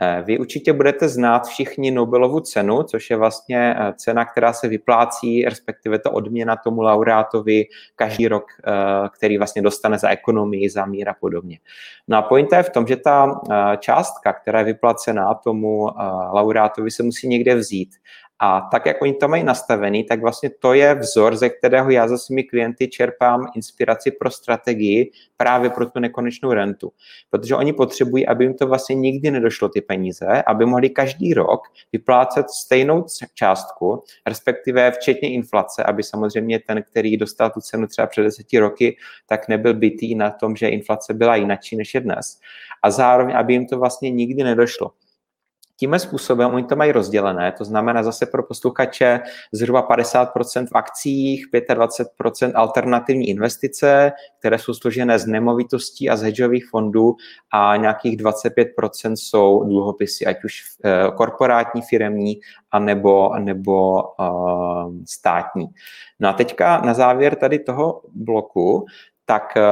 Eh, 0.00 0.22
vy 0.26 0.38
určitě 0.38 0.72
budete 0.72 1.08
znát 1.08 1.46
všichni 1.46 1.90
Nobelovu 1.90 2.40
cenu, 2.40 2.82
což 2.82 3.10
je 3.10 3.16
vlastně 3.16 3.74
eh, 3.78 3.92
cena, 3.96 4.24
která 4.24 4.52
se 4.52 4.68
vyplácí, 4.68 5.44
respektive 5.44 5.98
to 5.98 6.10
odměna 6.10 6.56
tomu 6.56 6.82
laureátovi 6.82 7.66
každý 7.96 8.28
rok, 8.28 8.44
eh, 8.66 8.72
který 9.08 9.38
vlastně 9.38 9.62
dostane 9.62 9.98
za 9.98 10.08
ekonomii, 10.08 10.70
za 10.70 10.86
mír 10.86 11.08
a 11.08 11.14
podobně. 11.14 11.58
No 12.08 12.16
a 12.16 12.22
pointa 12.22 12.56
je 12.56 12.62
v 12.62 12.70
tom, 12.70 12.86
že 12.86 12.96
ta 12.96 13.40
částka, 13.78 14.32
která 14.32 14.58
je 14.58 14.64
vyplacená 14.64 15.34
tomu 15.34 15.88
laureátovi, 16.32 16.90
se 16.90 17.02
musí 17.02 17.28
někde 17.28 17.54
vzít. 17.54 17.94
A 18.44 18.60
tak, 18.60 18.86
jak 18.86 19.02
oni 19.02 19.14
to 19.14 19.28
mají 19.28 19.44
nastavený, 19.44 20.04
tak 20.04 20.20
vlastně 20.20 20.50
to 20.50 20.74
je 20.74 20.94
vzor, 20.94 21.36
ze 21.36 21.48
kterého 21.48 21.90
já 21.90 22.08
za 22.08 22.18
svými 22.18 22.44
klienty 22.44 22.88
čerpám 22.88 23.46
inspiraci 23.56 24.10
pro 24.10 24.30
strategii 24.30 25.10
právě 25.36 25.70
pro 25.70 25.86
tu 25.86 26.00
nekonečnou 26.00 26.52
rentu. 26.52 26.92
Protože 27.30 27.56
oni 27.56 27.72
potřebují, 27.72 28.26
aby 28.26 28.44
jim 28.44 28.54
to 28.54 28.66
vlastně 28.66 28.94
nikdy 28.94 29.30
nedošlo 29.30 29.68
ty 29.68 29.80
peníze, 29.80 30.42
aby 30.46 30.66
mohli 30.66 30.90
každý 30.90 31.34
rok 31.34 31.60
vyplácet 31.92 32.50
stejnou 32.50 33.04
částku, 33.34 34.02
respektive 34.26 34.90
včetně 34.90 35.32
inflace, 35.32 35.82
aby 35.82 36.02
samozřejmě 36.02 36.60
ten, 36.60 36.82
který 36.82 37.16
dostal 37.16 37.50
tu 37.50 37.60
cenu 37.60 37.86
třeba 37.86 38.06
před 38.06 38.22
deseti 38.22 38.58
roky, 38.58 38.96
tak 39.26 39.48
nebyl 39.48 39.74
bytý 39.74 40.14
na 40.14 40.30
tom, 40.30 40.56
že 40.56 40.68
inflace 40.68 41.14
byla 41.14 41.36
jinačí 41.36 41.76
než 41.76 41.94
je 41.94 42.00
dnes. 42.00 42.38
A 42.82 42.90
zároveň, 42.90 43.36
aby 43.36 43.52
jim 43.52 43.66
to 43.66 43.78
vlastně 43.78 44.10
nikdy 44.10 44.44
nedošlo. 44.44 44.90
Tímhle 45.76 45.98
způsobem 45.98 46.54
oni 46.54 46.64
to 46.64 46.76
mají 46.76 46.92
rozdělené, 46.92 47.52
to 47.52 47.64
znamená 47.64 48.02
zase 48.02 48.26
pro 48.26 48.42
posluchače 48.42 49.20
zhruba 49.52 49.88
50% 49.88 50.66
v 50.66 50.74
akcích, 50.74 51.46
25% 51.52 52.52
alternativní 52.54 53.28
investice, 53.28 54.12
které 54.38 54.58
jsou 54.58 54.74
složené 54.74 55.18
z 55.18 55.26
nemovitostí 55.26 56.10
a 56.10 56.16
z 56.16 56.22
hedžových 56.22 56.68
fondů 56.70 57.16
a 57.52 57.76
nějakých 57.76 58.16
25% 58.16 59.12
jsou 59.14 59.64
dluhopisy, 59.64 60.26
ať 60.26 60.44
už 60.44 60.62
eh, 60.84 61.10
korporátní, 61.16 61.82
firemní, 61.82 62.40
anebo, 62.70 63.38
nebo 63.38 64.02
uh, 64.02 64.92
státní. 65.06 65.66
No 66.20 66.28
a 66.28 66.32
teďka 66.32 66.80
na 66.80 66.94
závěr 66.94 67.34
tady 67.36 67.58
toho 67.58 68.02
bloku 68.14 68.86
tak 69.24 69.56
eh, 69.56 69.62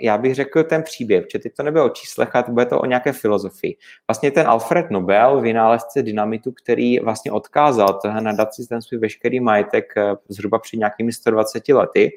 já 0.00 0.18
bych 0.18 0.34
řekl 0.34 0.64
ten 0.64 0.82
příběh, 0.82 1.24
že 1.32 1.38
teď 1.38 1.54
to 1.56 1.62
nebude 1.62 1.82
o 1.82 1.88
číslech, 1.88 2.34
ale 2.34 2.44
bude 2.48 2.66
to 2.66 2.80
o 2.80 2.86
nějaké 2.86 3.12
filozofii. 3.12 3.76
Vlastně 4.08 4.30
ten 4.30 4.48
Alfred 4.48 4.90
Nobel, 4.90 5.40
vynálezce 5.40 6.02
dynamitu, 6.02 6.52
který 6.52 6.98
vlastně 6.98 7.32
odkázal 7.32 8.00
na 8.04 8.20
nadaci 8.20 8.66
ten 8.68 8.82
svůj 8.82 9.00
veškerý 9.00 9.40
majetek 9.40 9.92
eh, 9.96 10.14
zhruba 10.28 10.58
před 10.58 10.76
nějakými 10.76 11.12
120 11.12 11.68
lety, 11.68 12.10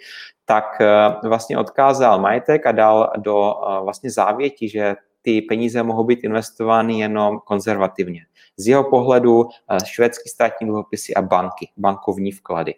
tak 0.46 0.82
eh, 0.82 1.27
vlastně 1.27 1.58
odkázal 1.58 2.20
majetek 2.20 2.65
a 2.65 2.72
dal 2.72 3.12
do 3.17 3.53
vlastně 3.84 4.12
závěti, 4.12 4.70
že 4.70 4.96
ty 5.22 5.41
peníze 5.41 5.84
mohou 5.84 6.03
být 6.03 6.24
investovány 6.24 7.00
jenom 7.00 7.39
konzervativně. 7.46 8.22
Z 8.58 8.67
jeho 8.67 8.84
pohledu 8.84 9.46
švédský 9.86 10.29
státní 10.29 10.67
dluhopisy 10.67 11.13
a 11.13 11.22
banky, 11.22 11.70
bankovní 11.77 12.32
vklady. 12.32 12.74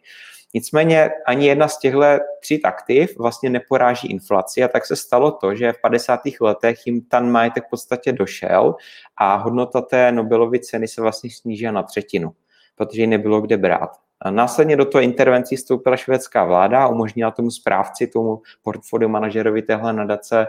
Nicméně 0.53 1.09
ani 1.25 1.47
jedna 1.47 1.67
z 1.67 1.79
těchto 1.79 2.01
tří 2.39 2.63
aktiv 2.63 3.17
vlastně 3.17 3.49
neporáží 3.49 4.11
inflaci 4.11 4.63
a 4.63 4.67
tak 4.67 4.85
se 4.85 4.95
stalo 4.95 5.31
to, 5.31 5.55
že 5.55 5.73
v 5.73 5.81
50. 5.81 6.19
letech 6.41 6.87
jim 6.87 7.01
ten 7.01 7.31
majetek 7.31 7.65
v 7.65 7.69
podstatě 7.69 8.11
došel 8.11 8.75
a 9.17 9.35
hodnota 9.35 9.81
té 9.81 10.11
Nobelovy 10.11 10.59
ceny 10.59 10.87
se 10.87 11.01
vlastně 11.01 11.29
snížila 11.29 11.71
na 11.71 11.83
třetinu, 11.83 12.31
protože 12.75 13.01
ji 13.01 13.07
nebylo 13.07 13.41
kde 13.41 13.57
brát. 13.57 13.89
A 14.21 14.31
následně 14.31 14.75
do 14.75 14.85
toho 14.85 15.01
intervencí 15.01 15.55
vstoupila 15.55 15.97
švédská 15.97 16.43
vláda 16.45 16.83
a 16.83 16.87
umožnila 16.87 17.31
tomu 17.31 17.51
správci, 17.51 18.07
tomu 18.07 18.41
portfolio 18.61 19.09
manažerovi 19.09 19.61
téhle 19.61 19.93
nadace 19.93 20.47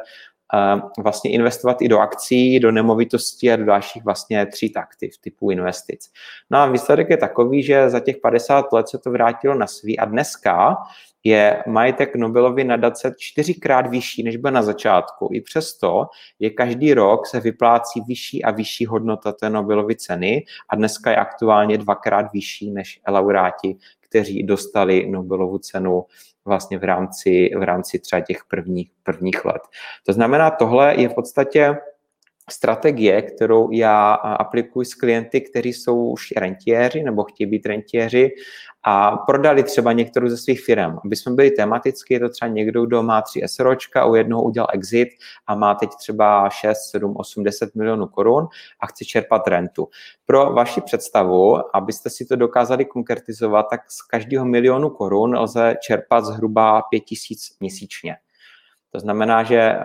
vlastně 0.99 1.31
investovat 1.31 1.83
i 1.83 1.89
do 1.89 1.99
akcí, 1.99 2.61
do 2.61 2.73
nemovitostí 2.73 3.53
a 3.53 3.57
do 3.57 3.65
dalších 3.65 4.05
vlastně 4.05 4.47
tří 4.47 4.77
aktiv 4.77 5.19
typu 5.21 5.51
investic. 5.51 6.11
No 6.51 6.59
a 6.59 6.67
výsledek 6.67 7.11
je 7.11 7.17
takový, 7.17 7.63
že 7.63 7.91
za 7.91 8.01
těch 8.01 8.17
50 8.17 8.73
let 8.73 8.89
se 8.89 8.99
to 8.99 9.11
vrátilo 9.11 9.55
na 9.55 9.67
svý 9.67 9.99
a 9.99 10.05
dneska 10.05 10.77
je 11.25 11.63
majetek 11.67 12.17
Nobelovy 12.17 12.65
nadace 12.65 13.15
čtyřikrát 13.19 13.87
vyšší, 13.87 14.23
než 14.23 14.37
byl 14.37 14.51
na 14.51 14.63
začátku. 14.63 15.29
I 15.33 15.41
přesto 15.41 16.07
je 16.39 16.51
každý 16.51 16.95
rok 16.95 17.27
se 17.27 17.41
vyplácí 17.41 18.01
vyšší 18.09 18.45
a 18.45 18.51
vyšší 18.51 18.87
hodnota 18.87 19.33
té 19.33 19.51
Nobelovy 19.51 19.97
ceny 19.97 20.45
a 20.69 20.77
dneska 20.77 21.11
je 21.11 21.17
aktuálně 21.17 21.79
dvakrát 21.79 22.33
vyšší 22.33 22.71
než 22.71 23.01
laureáti, 23.09 23.77
kteří 24.01 24.43
dostali 24.43 25.11
Nobelovu 25.11 25.59
cenu 25.59 26.05
vlastně 26.45 26.79
v 26.79 26.85
rámci, 26.85 27.51
v 27.59 27.63
rámci 27.63 27.99
třeba 27.99 28.21
těch 28.21 28.45
prvních, 28.49 28.91
prvních 29.03 29.45
let. 29.45 29.63
To 30.07 30.13
znamená, 30.13 30.51
tohle 30.51 30.95
je 30.97 31.09
v 31.09 31.15
podstatě 31.15 31.77
strategie, 32.51 33.23
kterou 33.23 33.71
já 33.71 34.13
aplikuji 34.13 34.87
s 34.87 34.95
klienty, 34.95 35.41
kteří 35.41 35.73
jsou 35.73 36.11
už 36.11 36.33
rentiéři 36.37 37.03
nebo 37.03 37.25
chtějí 37.25 37.51
být 37.51 37.67
rentiéři 37.67 38.31
a 38.83 39.17
prodali 39.17 39.63
třeba 39.63 39.93
některou 39.93 40.29
ze 40.29 40.37
svých 40.37 40.65
firm. 40.65 40.99
Aby 41.05 41.17
jsme 41.17 41.33
byli 41.33 41.51
tematicky, 41.51 42.15
je 42.15 42.21
to 42.21 42.29
třeba 42.29 42.49
někdo, 42.49 42.87
kdo 42.87 43.03
má 43.03 43.23
tři 43.23 43.43
SROčka, 43.47 44.07
u 44.07 44.15
jednoho 44.15 44.43
udělal 44.43 44.69
exit 44.73 45.09
a 45.47 45.55
má 45.55 45.75
teď 45.75 45.91
třeba 45.99 46.51
6, 46.51 46.79
7, 46.91 47.17
8, 47.17 47.45
10 47.45 47.75
milionů 47.75 48.07
korun 48.07 48.49
a 48.81 48.87
chce 48.87 49.05
čerpat 49.05 49.49
rentu. 49.49 49.89
Pro 50.27 50.53
vaši 50.53 50.81
představu, 50.81 51.77
abyste 51.77 52.11
si 52.11 52.25
to 52.25 52.37
dokázali 52.37 52.85
konkretizovat, 52.85 53.67
tak 53.71 53.91
z 53.91 54.03
každého 54.03 54.45
milionu 54.45 54.91
korun 54.91 55.39
lze 55.39 55.75
čerpat 55.83 56.25
zhruba 56.25 56.83
5 56.83 57.01
tisíc 57.01 57.57
měsíčně. 57.61 58.17
To 58.93 59.01
znamená, 59.01 59.43
že 59.43 59.57
eh, 59.59 59.79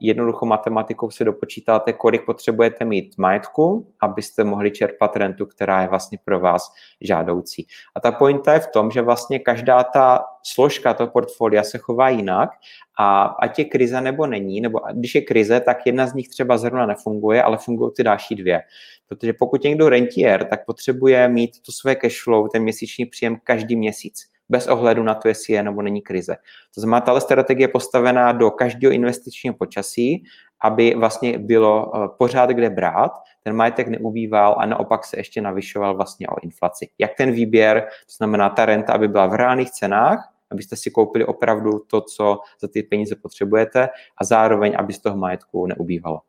jednoduchou 0.00 0.46
matematikou 0.46 1.10
se 1.10 1.24
dopočítáte, 1.24 1.92
kolik 1.92 2.24
potřebujete 2.24 2.84
mít 2.84 3.18
majetku, 3.18 3.92
abyste 4.00 4.44
mohli 4.44 4.70
čerpat 4.70 5.16
rentu, 5.16 5.46
která 5.46 5.82
je 5.82 5.88
vlastně 5.88 6.18
pro 6.24 6.40
vás 6.40 6.72
žádoucí. 7.00 7.66
A 7.94 8.00
ta 8.00 8.12
pointa 8.12 8.52
je 8.52 8.60
v 8.60 8.66
tom, 8.66 8.90
že 8.90 9.02
vlastně 9.02 9.38
každá 9.38 9.84
ta 9.84 10.24
složka 10.42 10.94
toho 10.94 11.10
portfolia 11.10 11.62
se 11.62 11.78
chová 11.78 12.08
jinak 12.08 12.50
a 12.98 13.22
ať 13.22 13.58
je 13.58 13.64
krize 13.64 14.00
nebo 14.00 14.26
není, 14.26 14.60
nebo 14.60 14.80
když 14.92 15.14
je 15.14 15.20
krize, 15.20 15.60
tak 15.60 15.86
jedna 15.86 16.06
z 16.06 16.14
nich 16.14 16.28
třeba 16.28 16.58
zrovna 16.58 16.86
nefunguje, 16.86 17.42
ale 17.42 17.58
fungují 17.58 17.92
ty 17.96 18.02
další 18.02 18.34
dvě. 18.34 18.62
Protože 19.08 19.32
pokud 19.32 19.62
někdo 19.62 19.88
rentier, 19.88 20.44
tak 20.44 20.66
potřebuje 20.66 21.28
mít 21.28 21.50
to 21.66 21.72
své 21.72 21.96
cash 21.96 22.22
flow, 22.22 22.48
ten 22.48 22.62
měsíční 22.62 23.06
příjem 23.06 23.36
každý 23.44 23.76
měsíc 23.76 24.33
bez 24.48 24.66
ohledu 24.66 25.02
na 25.02 25.14
to, 25.14 25.28
jestli 25.28 25.54
je 25.54 25.62
nebo 25.62 25.82
není 25.82 26.02
krize. 26.02 26.36
To 26.74 26.80
znamená, 26.80 27.00
tato 27.00 27.20
strategie 27.20 27.64
je 27.64 27.68
postavená 27.68 28.32
do 28.32 28.50
každého 28.50 28.92
investičního 28.92 29.54
počasí, 29.54 30.24
aby 30.62 30.94
vlastně 30.94 31.38
bylo 31.38 31.92
eh, 31.96 32.08
pořád 32.18 32.50
kde 32.50 32.70
brát, 32.70 33.12
ten 33.42 33.56
majetek 33.56 33.88
neubýval 33.88 34.56
a 34.58 34.66
naopak 34.66 35.04
se 35.04 35.18
ještě 35.18 35.40
navyšoval 35.40 35.96
vlastně 35.96 36.28
o 36.28 36.40
inflaci. 36.42 36.88
Jak 36.98 37.14
ten 37.16 37.32
výběr, 37.32 37.80
to 37.80 38.14
znamená 38.16 38.48
ta 38.48 38.66
renta, 38.66 38.92
aby 38.92 39.08
byla 39.08 39.26
v 39.26 39.34
reálných 39.34 39.70
cenách, 39.70 40.30
abyste 40.50 40.76
si 40.76 40.90
koupili 40.90 41.24
opravdu 41.24 41.78
to, 41.86 42.00
co 42.00 42.38
za 42.60 42.68
ty 42.68 42.82
peníze 42.82 43.16
potřebujete 43.16 43.88
a 44.18 44.24
zároveň, 44.24 44.74
aby 44.78 44.92
z 44.92 44.98
toho 44.98 45.16
majetku 45.16 45.66
neubývalo. 45.66 46.20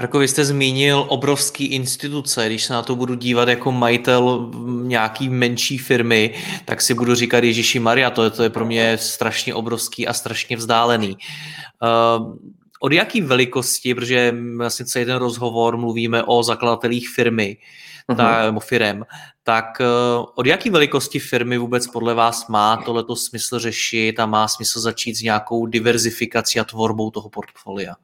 Marko, 0.00 0.18
vy 0.18 0.28
jste 0.28 0.44
zmínil 0.44 1.04
obrovský 1.08 1.64
instituce. 1.64 2.46
Když 2.46 2.64
se 2.64 2.72
na 2.72 2.82
to 2.82 2.96
budu 2.96 3.14
dívat 3.14 3.48
jako 3.48 3.72
majitel 3.72 4.50
nějaký 4.82 5.28
menší 5.28 5.78
firmy, 5.78 6.34
tak 6.64 6.80
si 6.80 6.94
budu 6.94 7.14
říkat 7.14 7.44
Ježíši 7.44 7.78
Maria, 7.78 8.10
to 8.10 8.24
je, 8.24 8.30
to 8.30 8.42
je 8.42 8.50
pro 8.50 8.66
mě 8.66 8.98
strašně 8.98 9.54
obrovský 9.54 10.06
a 10.06 10.12
strašně 10.12 10.56
vzdálený. 10.56 11.16
Uh, 12.18 12.36
od 12.80 12.92
jaký 12.92 13.20
velikosti, 13.20 13.94
protože 13.94 14.34
vlastně 14.56 14.86
celý 14.86 15.04
ten 15.04 15.16
rozhovor 15.16 15.76
mluvíme 15.76 16.22
o 16.22 16.42
zakladatelích 16.42 17.08
firmy, 17.08 17.56
uh-huh. 18.08 18.16
ta, 18.16 18.60
firem, 18.60 19.04
tak 19.42 19.64
uh, 19.80 20.26
od 20.34 20.46
jaký 20.46 20.70
velikosti 20.70 21.18
firmy 21.18 21.58
vůbec 21.58 21.86
podle 21.86 22.14
vás 22.14 22.48
má 22.48 22.76
tohleto 22.76 23.16
smysl 23.16 23.58
řešit 23.58 24.20
a 24.20 24.26
má 24.26 24.48
smysl 24.48 24.80
začít 24.80 25.14
s 25.14 25.22
nějakou 25.22 25.66
diverzifikací 25.66 26.60
a 26.60 26.64
tvorbou 26.64 27.10
toho 27.10 27.28
portfolia? 27.28 27.94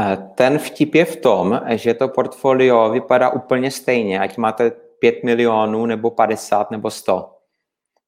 Eh, 0.00 0.16
ten 0.34 0.58
vtip 0.58 0.94
je 0.94 1.04
v 1.04 1.16
tom, 1.16 1.60
že 1.68 1.94
to 1.94 2.08
portfolio 2.08 2.90
vypadá 2.90 3.30
úplně 3.30 3.70
stejně, 3.70 4.20
ať 4.20 4.36
máte 4.36 4.70
5 4.98 5.24
milionů 5.24 5.86
nebo 5.86 6.10
50 6.10 6.70
nebo 6.70 6.90
100. 6.90 7.34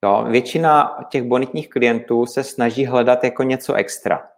Jo, 0.04 0.24
většina 0.30 0.98
těch 1.10 1.22
bonitních 1.22 1.68
klientů 1.68 2.26
se 2.26 2.44
snaží 2.44 2.86
hledat 2.86 3.24
jako 3.24 3.42
něco 3.42 3.74
extra. 3.74 4.28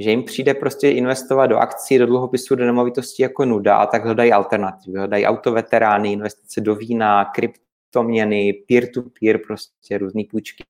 Že 0.00 0.10
jim 0.10 0.22
přijde 0.24 0.54
prostě 0.54 0.90
investovat 0.90 1.46
do 1.46 1.56
akcí, 1.56 1.98
do 1.98 2.06
dluhopisů, 2.06 2.54
do 2.54 2.64
nemovitostí 2.64 3.22
jako 3.22 3.44
nuda 3.44 3.76
a 3.76 3.86
tak 3.86 4.04
hledají 4.04 4.32
alternativy. 4.32 4.98
Hledají 4.98 5.26
autoveterány, 5.26 6.12
investice 6.12 6.60
do 6.60 6.74
vína, 6.74 7.24
kryptoměny, 7.24 8.52
peer-to-peer, 8.52 9.38
prostě 9.46 9.98
různé 9.98 10.22
půjčky 10.30 10.64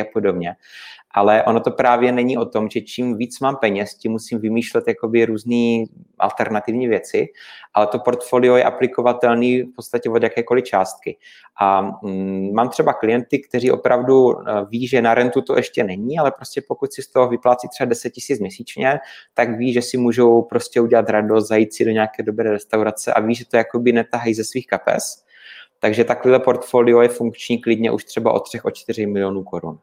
a 0.00 0.04
podobně 0.12 0.56
ale 1.10 1.44
ono 1.44 1.60
to 1.60 1.70
právě 1.70 2.12
není 2.12 2.38
o 2.38 2.44
tom, 2.44 2.70
že 2.70 2.80
čím 2.80 3.16
víc 3.16 3.40
mám 3.40 3.56
peněz, 3.56 3.94
tím 3.94 4.12
musím 4.12 4.38
vymýšlet 4.38 4.84
jakoby 4.88 5.24
různé 5.24 5.84
alternativní 6.18 6.88
věci, 6.88 7.28
ale 7.74 7.86
to 7.86 7.98
portfolio 7.98 8.56
je 8.56 8.64
aplikovatelný 8.64 9.62
v 9.62 9.74
podstatě 9.76 10.10
od 10.10 10.22
jakékoliv 10.22 10.64
částky. 10.64 11.16
A 11.60 11.82
mm, 12.02 12.50
mám 12.54 12.68
třeba 12.68 12.92
klienty, 12.92 13.38
kteří 13.38 13.70
opravdu 13.70 14.40
eh, 14.40 14.66
ví, 14.70 14.88
že 14.88 15.02
na 15.02 15.14
rentu 15.14 15.42
to 15.42 15.56
ještě 15.56 15.84
není, 15.84 16.18
ale 16.18 16.30
prostě 16.30 16.62
pokud 16.68 16.92
si 16.92 17.02
z 17.02 17.08
toho 17.08 17.28
vyplácí 17.28 17.68
třeba 17.68 17.88
10 17.88 18.10
tisíc 18.10 18.40
měsíčně, 18.40 18.98
tak 19.34 19.58
ví, 19.58 19.72
že 19.72 19.82
si 19.82 19.96
můžou 19.96 20.42
prostě 20.42 20.80
udělat 20.80 21.10
radost, 21.10 21.48
zajít 21.48 21.74
si 21.74 21.84
do 21.84 21.90
nějaké 21.90 22.22
dobré 22.22 22.50
restaurace 22.50 23.14
a 23.14 23.20
ví, 23.20 23.34
že 23.34 23.44
to 23.44 23.56
jakoby 23.56 23.92
netahají 23.92 24.34
ze 24.34 24.44
svých 24.44 24.66
kapes. 24.66 25.24
Takže 25.80 26.04
takovéhle 26.04 26.40
portfolio 26.44 27.00
je 27.00 27.08
funkční 27.08 27.58
klidně 27.58 27.90
už 27.90 28.04
třeba 28.04 28.32
od 28.32 28.40
3 28.40 28.60
o 28.60 28.70
4 28.70 29.06
milionů 29.06 29.42
korun 29.42 29.78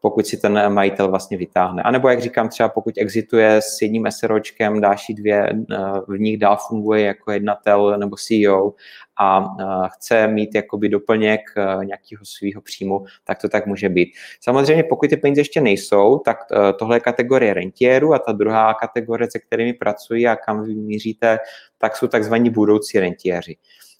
pokud 0.00 0.26
si 0.26 0.36
ten 0.36 0.72
majitel 0.72 1.08
vlastně 1.08 1.36
vytáhne. 1.36 1.82
A 1.82 1.90
nebo 1.90 2.08
jak 2.08 2.20
říkám, 2.20 2.48
třeba 2.48 2.68
pokud 2.68 2.94
exituje 2.98 3.56
s 3.56 3.82
jedním 3.82 4.06
SROčkem, 4.10 4.80
další 4.80 5.14
dvě 5.14 5.48
eh, 5.48 5.76
v 6.08 6.18
nich 6.18 6.38
dál 6.38 6.56
funguje 6.68 7.02
jako 7.02 7.32
jednatel 7.32 7.98
nebo 7.98 8.16
CEO 8.16 8.72
a 9.20 9.56
eh, 9.60 9.64
chce 9.88 10.28
mít 10.28 10.54
jakoby 10.54 10.88
doplněk 10.88 11.40
eh, 11.56 11.84
nějakého 11.84 12.24
svého 12.24 12.60
příjmu, 12.60 13.04
tak 13.24 13.40
to 13.40 13.48
tak 13.48 13.66
může 13.66 13.88
být. 13.88 14.08
Samozřejmě, 14.40 14.84
pokud 14.84 15.10
ty 15.10 15.16
peníze 15.16 15.40
ještě 15.40 15.60
nejsou, 15.60 16.18
tak 16.18 16.36
tohle 16.78 16.96
je 16.96 17.00
kategorie 17.00 17.54
rentiérů 17.54 18.14
a 18.14 18.18
ta 18.18 18.32
druhá 18.32 18.74
kategorie, 18.74 19.30
se 19.30 19.38
kterými 19.38 19.72
pracují 19.72 20.26
a 20.26 20.36
kam 20.36 20.64
vy 20.64 20.74
míříte, 20.74 21.38
tak 21.78 21.96
jsou 21.96 22.06
takzvaní 22.06 22.50
budoucí 22.50 23.00
rentiéři. 23.00 23.56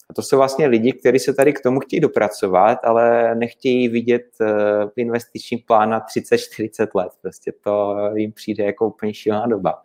A 0.09 0.13
to 0.13 0.21
jsou 0.21 0.37
vlastně 0.37 0.67
lidi, 0.67 0.93
kteří 0.93 1.19
se 1.19 1.33
tady 1.33 1.53
k 1.53 1.61
tomu 1.61 1.79
chtějí 1.79 1.99
dopracovat, 1.99 2.79
ale 2.83 3.35
nechtějí 3.35 3.87
vidět 3.87 4.25
uh, 4.41 4.47
investiční 4.95 5.57
plán 5.57 5.89
na 5.89 5.99
30-40 5.99 6.87
let. 6.95 7.11
Prostě 7.21 7.53
to 7.63 7.97
jim 8.15 8.31
přijde 8.31 8.63
jako 8.63 8.87
úplně 8.87 9.13
šílená 9.13 9.47
doba. 9.47 9.83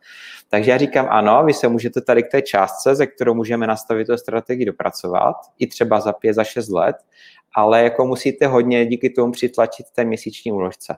Takže 0.49 0.71
já 0.71 0.79
říkám, 0.79 1.07
ano, 1.11 1.45
vy 1.47 1.53
se 1.53 1.69
můžete 1.69 2.01
tady 2.01 2.23
k 2.23 2.31
té 2.31 2.43
částce, 2.43 2.95
ze 2.95 3.07
kterou 3.07 3.35
můžeme 3.35 3.67
nastavit 3.67 4.07
tu 4.07 4.17
strategii 4.17 4.67
dopracovat, 4.67 5.37
i 5.59 5.67
třeba 5.67 6.01
za 6.01 6.13
5, 6.13 6.35
za 6.35 6.45
6 6.45 6.69
let, 6.69 6.97
ale 7.57 7.83
jako 7.83 8.07
musíte 8.07 8.47
hodně 8.47 8.87
díky 8.87 9.11
tomu 9.11 9.33
přitlačit 9.33 9.87
té 9.97 10.05
měsíční 10.05 10.53
úložce. 10.53 10.97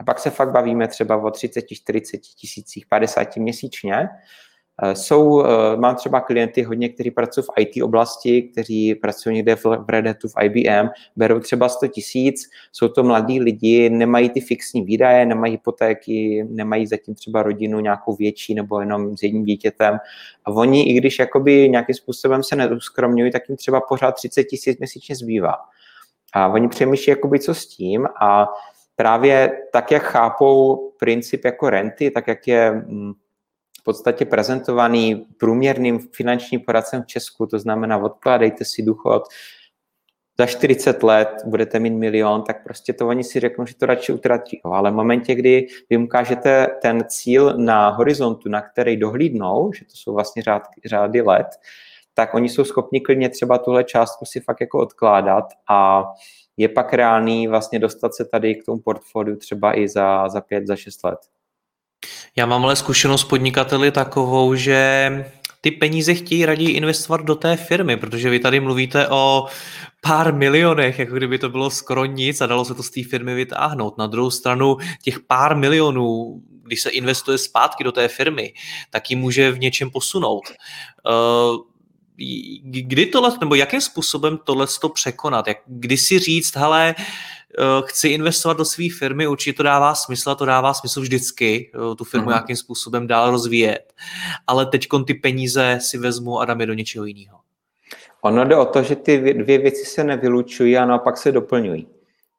A 0.00 0.04
pak 0.04 0.18
se 0.18 0.30
fakt 0.30 0.50
bavíme 0.50 0.88
třeba 0.88 1.16
o 1.16 1.30
30, 1.30 1.64
40 1.72 2.18
tisících, 2.18 2.86
50 2.86 3.36
měsíčně, 3.36 3.94
Eh, 3.96 4.53
jsou, 4.92 5.44
eh, 5.44 5.76
mám 5.76 5.94
třeba 5.96 6.20
klienty 6.20 6.62
hodně, 6.62 6.88
kteří 6.88 7.10
pracují 7.10 7.44
v 7.44 7.60
IT 7.60 7.82
oblasti, 7.82 8.42
kteří 8.42 8.94
pracují 8.94 9.36
někde 9.36 9.56
v 9.56 9.66
Red 9.88 10.06
Hatu, 10.06 10.28
v 10.28 10.42
IBM, 10.42 10.88
berou 11.16 11.40
třeba 11.40 11.68
100 11.68 11.88
tisíc, 11.88 12.50
jsou 12.72 12.88
to 12.88 13.02
mladí 13.02 13.40
lidi, 13.40 13.90
nemají 13.90 14.30
ty 14.30 14.40
fixní 14.40 14.82
výdaje, 14.82 15.26
nemají 15.26 15.52
hypotéky, 15.52 16.46
nemají 16.50 16.86
zatím 16.86 17.14
třeba 17.14 17.42
rodinu 17.42 17.80
nějakou 17.80 18.16
větší 18.16 18.54
nebo 18.54 18.80
jenom 18.80 19.16
s 19.16 19.22
jedním 19.22 19.44
dítětem. 19.44 19.98
A 20.44 20.50
oni, 20.50 20.82
i 20.82 20.92
když 20.92 21.18
jakoby 21.18 21.68
nějakým 21.68 21.94
způsobem 21.94 22.42
se 22.42 22.56
neuskromňují, 22.56 23.32
tak 23.32 23.48
jim 23.48 23.56
třeba 23.56 23.80
pořád 23.80 24.12
30 24.12 24.44
tisíc 24.44 24.78
měsíčně 24.78 25.16
zbývá. 25.16 25.54
A 26.34 26.48
oni 26.48 26.68
přemýšlí, 26.68 27.10
jakoby, 27.10 27.38
co 27.38 27.54
s 27.54 27.66
tím 27.66 28.06
a 28.20 28.46
právě 28.96 29.52
tak, 29.72 29.90
jak 29.90 30.02
chápou 30.02 30.76
princip 30.98 31.44
jako 31.44 31.70
renty, 31.70 32.10
tak 32.10 32.28
jak 32.28 32.48
je 32.48 32.72
mm, 32.72 33.12
podstatě 33.84 34.24
prezentovaný 34.24 35.26
průměrným 35.38 35.98
finančním 36.12 36.60
poradcem 36.60 37.02
v 37.02 37.06
Česku, 37.06 37.46
to 37.46 37.58
znamená 37.58 37.98
odkládejte 37.98 38.64
si 38.64 38.82
důchod, 38.82 39.22
za 40.38 40.46
40 40.46 41.02
let 41.02 41.28
budete 41.46 41.78
mít 41.78 41.90
milion, 41.90 42.42
tak 42.42 42.64
prostě 42.64 42.92
to 42.92 43.08
oni 43.08 43.24
si 43.24 43.40
řeknou, 43.40 43.66
že 43.66 43.74
to 43.74 43.86
radši 43.86 44.12
utratí. 44.12 44.60
Ale 44.64 44.90
v 44.90 44.94
momentě, 44.94 45.34
kdy 45.34 45.66
vy 45.90 45.96
ukážete 45.96 46.66
ten 46.82 47.04
cíl 47.08 47.56
na 47.56 47.88
horizontu, 47.88 48.48
na 48.48 48.62
který 48.62 48.96
dohlídnou, 48.96 49.72
že 49.72 49.84
to 49.84 49.90
jsou 49.94 50.14
vlastně 50.14 50.42
řád, 50.42 50.62
řády 50.84 51.22
let, 51.22 51.46
tak 52.14 52.34
oni 52.34 52.48
jsou 52.48 52.64
schopni 52.64 53.00
klidně 53.00 53.28
třeba 53.28 53.58
tuhle 53.58 53.84
částku 53.84 54.24
si 54.24 54.40
fakt 54.40 54.60
jako 54.60 54.78
odkládat 54.78 55.44
a 55.70 56.04
je 56.56 56.68
pak 56.68 56.92
reálný 56.92 57.48
vlastně 57.48 57.78
dostat 57.78 58.14
se 58.14 58.24
tady 58.24 58.54
k 58.54 58.64
tomu 58.64 58.80
portfoliu 58.80 59.36
třeba 59.36 59.78
i 59.78 59.88
za, 59.88 60.28
za 60.28 60.40
pět, 60.40 60.66
za 60.66 60.76
šest 60.76 61.04
let. 61.04 61.18
Já 62.36 62.46
mám 62.46 62.64
ale 62.64 62.76
zkušenost 62.76 63.24
podnikateli 63.24 63.90
takovou, 63.90 64.54
že 64.54 65.10
ty 65.60 65.70
peníze 65.70 66.14
chtějí 66.14 66.46
raději 66.46 66.70
investovat 66.70 67.20
do 67.20 67.34
té 67.34 67.56
firmy, 67.56 67.96
protože 67.96 68.30
vy 68.30 68.38
tady 68.38 68.60
mluvíte 68.60 69.08
o 69.08 69.46
pár 70.00 70.34
milionech, 70.34 70.98
jako 70.98 71.14
kdyby 71.14 71.38
to 71.38 71.48
bylo 71.48 71.70
skoro 71.70 72.04
nic 72.04 72.40
a 72.40 72.46
dalo 72.46 72.64
se 72.64 72.74
to 72.74 72.82
z 72.82 72.90
té 72.90 73.00
firmy 73.10 73.34
vytáhnout. 73.34 73.98
Na 73.98 74.06
druhou 74.06 74.30
stranu 74.30 74.76
těch 75.02 75.20
pár 75.20 75.56
milionů, 75.56 76.40
když 76.62 76.82
se 76.82 76.90
investuje 76.90 77.38
zpátky 77.38 77.84
do 77.84 77.92
té 77.92 78.08
firmy, 78.08 78.54
tak 78.90 79.10
ji 79.10 79.16
může 79.16 79.50
v 79.50 79.58
něčem 79.58 79.90
posunout. 79.90 80.42
Uh, 81.06 81.73
kdy 82.62 83.06
tohle, 83.06 83.32
nebo 83.40 83.54
jakým 83.54 83.80
způsobem 83.80 84.38
tohle 84.44 84.66
to 84.80 84.88
překonat? 84.88 85.48
Jak, 85.48 85.58
kdy 85.66 85.96
si 85.96 86.18
říct, 86.18 86.56
hele, 86.56 86.94
Eh, 87.58 87.82
chci 87.84 88.08
investovat 88.08 88.56
do 88.56 88.64
své 88.64 88.84
firmy, 88.98 89.26
určitě 89.26 89.56
to 89.56 89.62
dává 89.62 89.94
smysl 89.94 90.30
a 90.30 90.34
to 90.34 90.44
dává 90.44 90.74
smysl 90.74 91.00
vždycky, 91.00 91.70
eh, 91.74 91.94
tu 91.94 92.04
firmu 92.04 92.26
uh-huh. 92.26 92.30
nějakým 92.30 92.56
způsobem 92.56 93.06
dál 93.06 93.30
rozvíjet. 93.30 93.92
Ale 94.46 94.66
teď 94.66 94.86
ty 95.06 95.14
peníze 95.14 95.78
si 95.80 95.98
vezmu 95.98 96.40
a 96.40 96.44
dám 96.44 96.60
je 96.60 96.66
do 96.66 96.74
něčeho 96.74 97.04
jiného. 97.04 97.38
Ono 98.20 98.44
jde 98.44 98.56
o 98.56 98.64
to, 98.64 98.82
že 98.82 98.96
ty 98.96 99.34
dvě 99.34 99.58
věci 99.58 99.84
se 99.84 100.04
nevylučují 100.04 100.78
a 100.78 100.86
naopak 100.86 101.16
se 101.16 101.32
doplňují. 101.32 101.86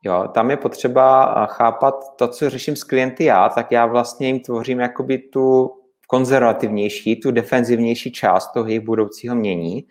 Jo, 0.04 0.28
tam 0.34 0.52
je 0.52 0.58
potřeba 0.58 1.26
eh, 1.26 1.48
chápat 1.50 1.96
to, 2.16 2.28
co 2.28 2.50
řeším 2.50 2.76
s 2.76 2.84
klienty 2.84 3.24
já, 3.24 3.50
tak 3.50 3.72
já 3.72 3.86
vlastně 3.86 4.28
jim 4.28 4.40
tvořím 4.40 4.80
jakoby 4.80 5.18
tu 5.18 5.72
konzervativnější, 6.08 7.16
tu 7.16 7.32
defenzivnější 7.32 8.12
část 8.12 8.52
toho 8.52 8.68
jejich 8.68 8.82
budoucího 8.82 9.36
mění, 9.36 9.86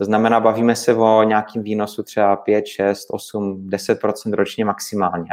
to 0.00 0.04
znamená, 0.04 0.40
bavíme 0.40 0.76
se 0.76 0.94
o 0.94 1.22
nějakým 1.22 1.62
výnosu 1.62 2.02
třeba 2.02 2.36
5, 2.36 2.66
6, 2.66 3.06
8, 3.10 3.68
10% 3.70 4.34
ročně 4.34 4.64
maximálně. 4.64 5.30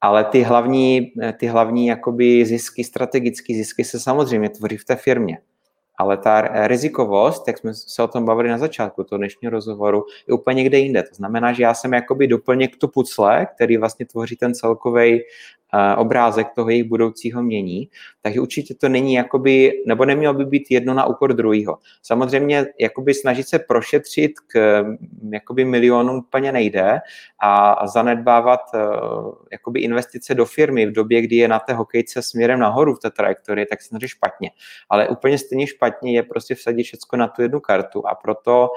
Ale 0.00 0.24
ty 0.24 0.42
hlavní, 0.42 1.12
ty 1.36 1.46
hlavní 1.46 1.86
jakoby 1.86 2.46
zisky, 2.46 2.84
strategické 2.84 3.54
zisky 3.54 3.84
se 3.84 4.00
samozřejmě 4.00 4.48
tvoří 4.48 4.76
v 4.76 4.84
té 4.84 4.96
firmě. 4.96 5.38
Ale 5.98 6.16
ta 6.16 6.40
rizikovost, 6.66 7.48
jak 7.48 7.58
jsme 7.58 7.74
se 7.74 8.02
o 8.02 8.08
tom 8.08 8.24
bavili 8.24 8.48
na 8.48 8.58
začátku 8.58 9.04
toho 9.04 9.18
dnešního 9.18 9.50
rozhovoru, 9.50 10.04
je 10.28 10.34
úplně 10.34 10.56
někde 10.56 10.78
jinde. 10.78 11.02
To 11.02 11.14
znamená, 11.14 11.52
že 11.52 11.62
já 11.62 11.74
jsem 11.74 11.92
jakoby 11.92 12.26
doplněk 12.26 12.76
tu 12.76 12.88
pucle, 12.88 13.46
který 13.54 13.76
vlastně 13.76 14.06
tvoří 14.06 14.36
ten 14.36 14.54
celkový 14.54 15.20
obrázek 15.96 16.46
toho 16.54 16.70
jejich 16.70 16.84
budoucího 16.84 17.42
mění, 17.42 17.88
takže 18.22 18.40
určitě 18.40 18.74
to 18.74 18.88
není 18.88 19.14
jakoby, 19.14 19.72
nebo 19.86 20.04
nemělo 20.04 20.34
by 20.34 20.44
být 20.44 20.66
jedno 20.70 20.94
na 20.94 21.06
úkor 21.06 21.34
druhého. 21.34 21.78
Samozřejmě 22.02 22.66
jakoby 22.80 23.14
snažit 23.14 23.48
se 23.48 23.58
prošetřit 23.58 24.32
k 24.46 24.84
jakoby 25.32 25.64
milionům 25.64 26.16
úplně 26.16 26.52
nejde 26.52 27.00
a 27.42 27.86
zanedbávat 27.86 28.60
eh, 28.74 28.78
jakoby 29.52 29.80
investice 29.80 30.34
do 30.34 30.46
firmy 30.46 30.86
v 30.86 30.92
době, 30.92 31.22
kdy 31.22 31.36
je 31.36 31.48
na 31.48 31.58
té 31.58 31.72
hokejce 31.72 32.22
směrem 32.22 32.60
nahoru 32.60 32.94
v 32.94 33.00
té 33.00 33.10
trajektorii, 33.10 33.66
tak 33.66 33.82
se 33.82 34.08
špatně. 34.08 34.50
Ale 34.88 35.08
úplně 35.08 35.38
stejně 35.38 35.66
špatně 35.66 36.12
je 36.12 36.22
prostě 36.22 36.54
vsadit 36.54 36.84
všechno 36.84 37.18
na 37.18 37.28
tu 37.28 37.42
jednu 37.42 37.60
kartu 37.60 38.06
a 38.06 38.14
proto 38.14 38.68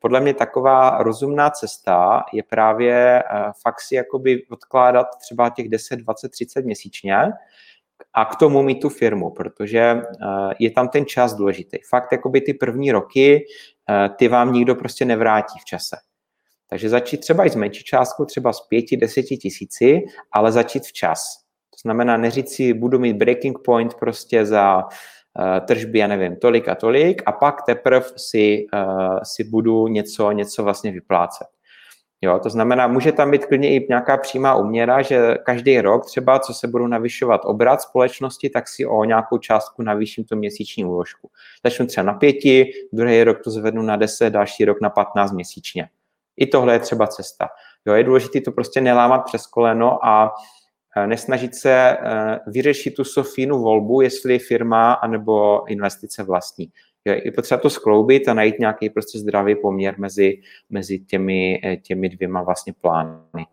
podle 0.00 0.20
mě 0.20 0.34
taková 0.34 0.98
rozumná 1.02 1.50
cesta 1.50 2.24
je 2.32 2.42
právě 2.42 3.22
eh, 3.22 3.52
fakt 3.62 3.80
si 3.80 3.94
jakoby 3.94 4.46
odkládat 4.50 5.06
třeba 5.20 5.50
těch 5.50 5.68
10, 5.68 5.96
20, 5.96 6.28
30 6.28 6.64
měsíčně, 6.64 7.16
a 8.14 8.24
k 8.24 8.36
tomu 8.36 8.62
mít 8.62 8.80
tu 8.80 8.88
firmu, 8.88 9.30
protože 9.30 10.02
je 10.58 10.70
tam 10.70 10.88
ten 10.88 11.06
čas 11.06 11.34
důležitý. 11.34 11.78
Fakt, 11.90 12.12
jakoby 12.12 12.40
ty 12.40 12.54
první 12.54 12.92
roky, 12.92 13.46
ty 14.16 14.28
vám 14.28 14.52
nikdo 14.52 14.74
prostě 14.74 15.04
nevrátí 15.04 15.58
v 15.58 15.64
čase. 15.64 15.96
Takže 16.70 16.88
začít 16.88 17.18
třeba 17.20 17.46
i 17.46 17.50
s 17.50 17.54
menší 17.54 17.84
částkou, 17.84 18.24
třeba 18.24 18.52
z 18.52 18.60
pěti, 18.60 18.96
deseti 18.96 19.36
tisíci, 19.36 20.02
ale 20.32 20.52
začít 20.52 20.86
včas. 20.86 21.38
To 21.70 21.78
znamená 21.82 22.16
neříct 22.16 22.48
si, 22.48 22.74
budu 22.74 22.98
mít 22.98 23.16
breaking 23.16 23.58
point 23.58 23.94
prostě 23.94 24.46
za 24.46 24.82
tržby, 25.66 25.98
já 25.98 26.06
nevím, 26.06 26.36
tolik 26.36 26.68
a 26.68 26.74
tolik 26.74 27.22
a 27.26 27.32
pak 27.32 27.62
teprve 27.62 28.06
si, 28.16 28.66
uh, 28.74 29.18
si 29.22 29.44
budu 29.44 29.88
něco, 29.88 30.32
něco 30.32 30.62
vlastně 30.64 30.92
vyplácet. 30.92 31.46
Jo, 32.22 32.38
to 32.38 32.50
znamená, 32.50 32.86
může 32.86 33.12
tam 33.12 33.30
být 33.30 33.46
klidně 33.46 33.74
i 33.74 33.86
nějaká 33.88 34.16
přímá 34.16 34.54
uměra, 34.54 35.02
že 35.02 35.34
každý 35.34 35.80
rok 35.80 36.06
třeba, 36.06 36.38
co 36.38 36.54
se 36.54 36.68
budou 36.68 36.86
navyšovat 36.86 37.40
obrat 37.44 37.82
společnosti, 37.82 38.50
tak 38.50 38.68
si 38.68 38.86
o 38.86 39.04
nějakou 39.04 39.38
částku 39.38 39.82
navýším 39.82 40.24
tu 40.24 40.36
měsíční 40.36 40.84
úložku. 40.84 41.30
Začnu 41.64 41.86
třeba 41.86 42.04
na 42.04 42.14
pěti, 42.14 42.72
druhý 42.92 43.24
rok 43.24 43.38
to 43.44 43.50
zvednu 43.50 43.82
na 43.82 43.96
deset, 43.96 44.30
další 44.30 44.64
rok 44.64 44.80
na 44.80 44.90
patnáct 44.90 45.32
měsíčně. 45.32 45.88
I 46.36 46.46
tohle 46.46 46.72
je 46.72 46.78
třeba 46.78 47.06
cesta. 47.06 47.48
Jo, 47.86 47.94
je 47.94 48.04
důležité 48.04 48.40
to 48.40 48.52
prostě 48.52 48.80
nelámat 48.80 49.18
přes 49.18 49.46
koleno 49.46 50.06
a 50.06 50.34
nesnažit 51.06 51.54
se 51.54 51.72
e, 51.72 51.96
vyřešit 52.46 52.94
tu 52.94 53.04
Sofínu 53.04 53.58
volbu, 53.58 54.00
jestli 54.00 54.38
firma 54.38 54.92
anebo 54.92 55.64
investice 55.68 56.22
vlastní. 56.22 56.70
Je 57.04 57.32
potřeba 57.32 57.60
to 57.60 57.70
skloubit 57.70 58.28
a 58.28 58.34
najít 58.34 58.58
nějaký 58.58 58.90
prostě 58.90 59.18
zdravý 59.18 59.54
poměr 59.54 59.94
mezi, 59.98 60.40
mezi 60.70 60.98
těmi, 60.98 61.60
e, 61.64 61.76
těmi 61.76 62.08
dvěma 62.08 62.42
vlastně 62.42 62.72
plány. 62.80 63.46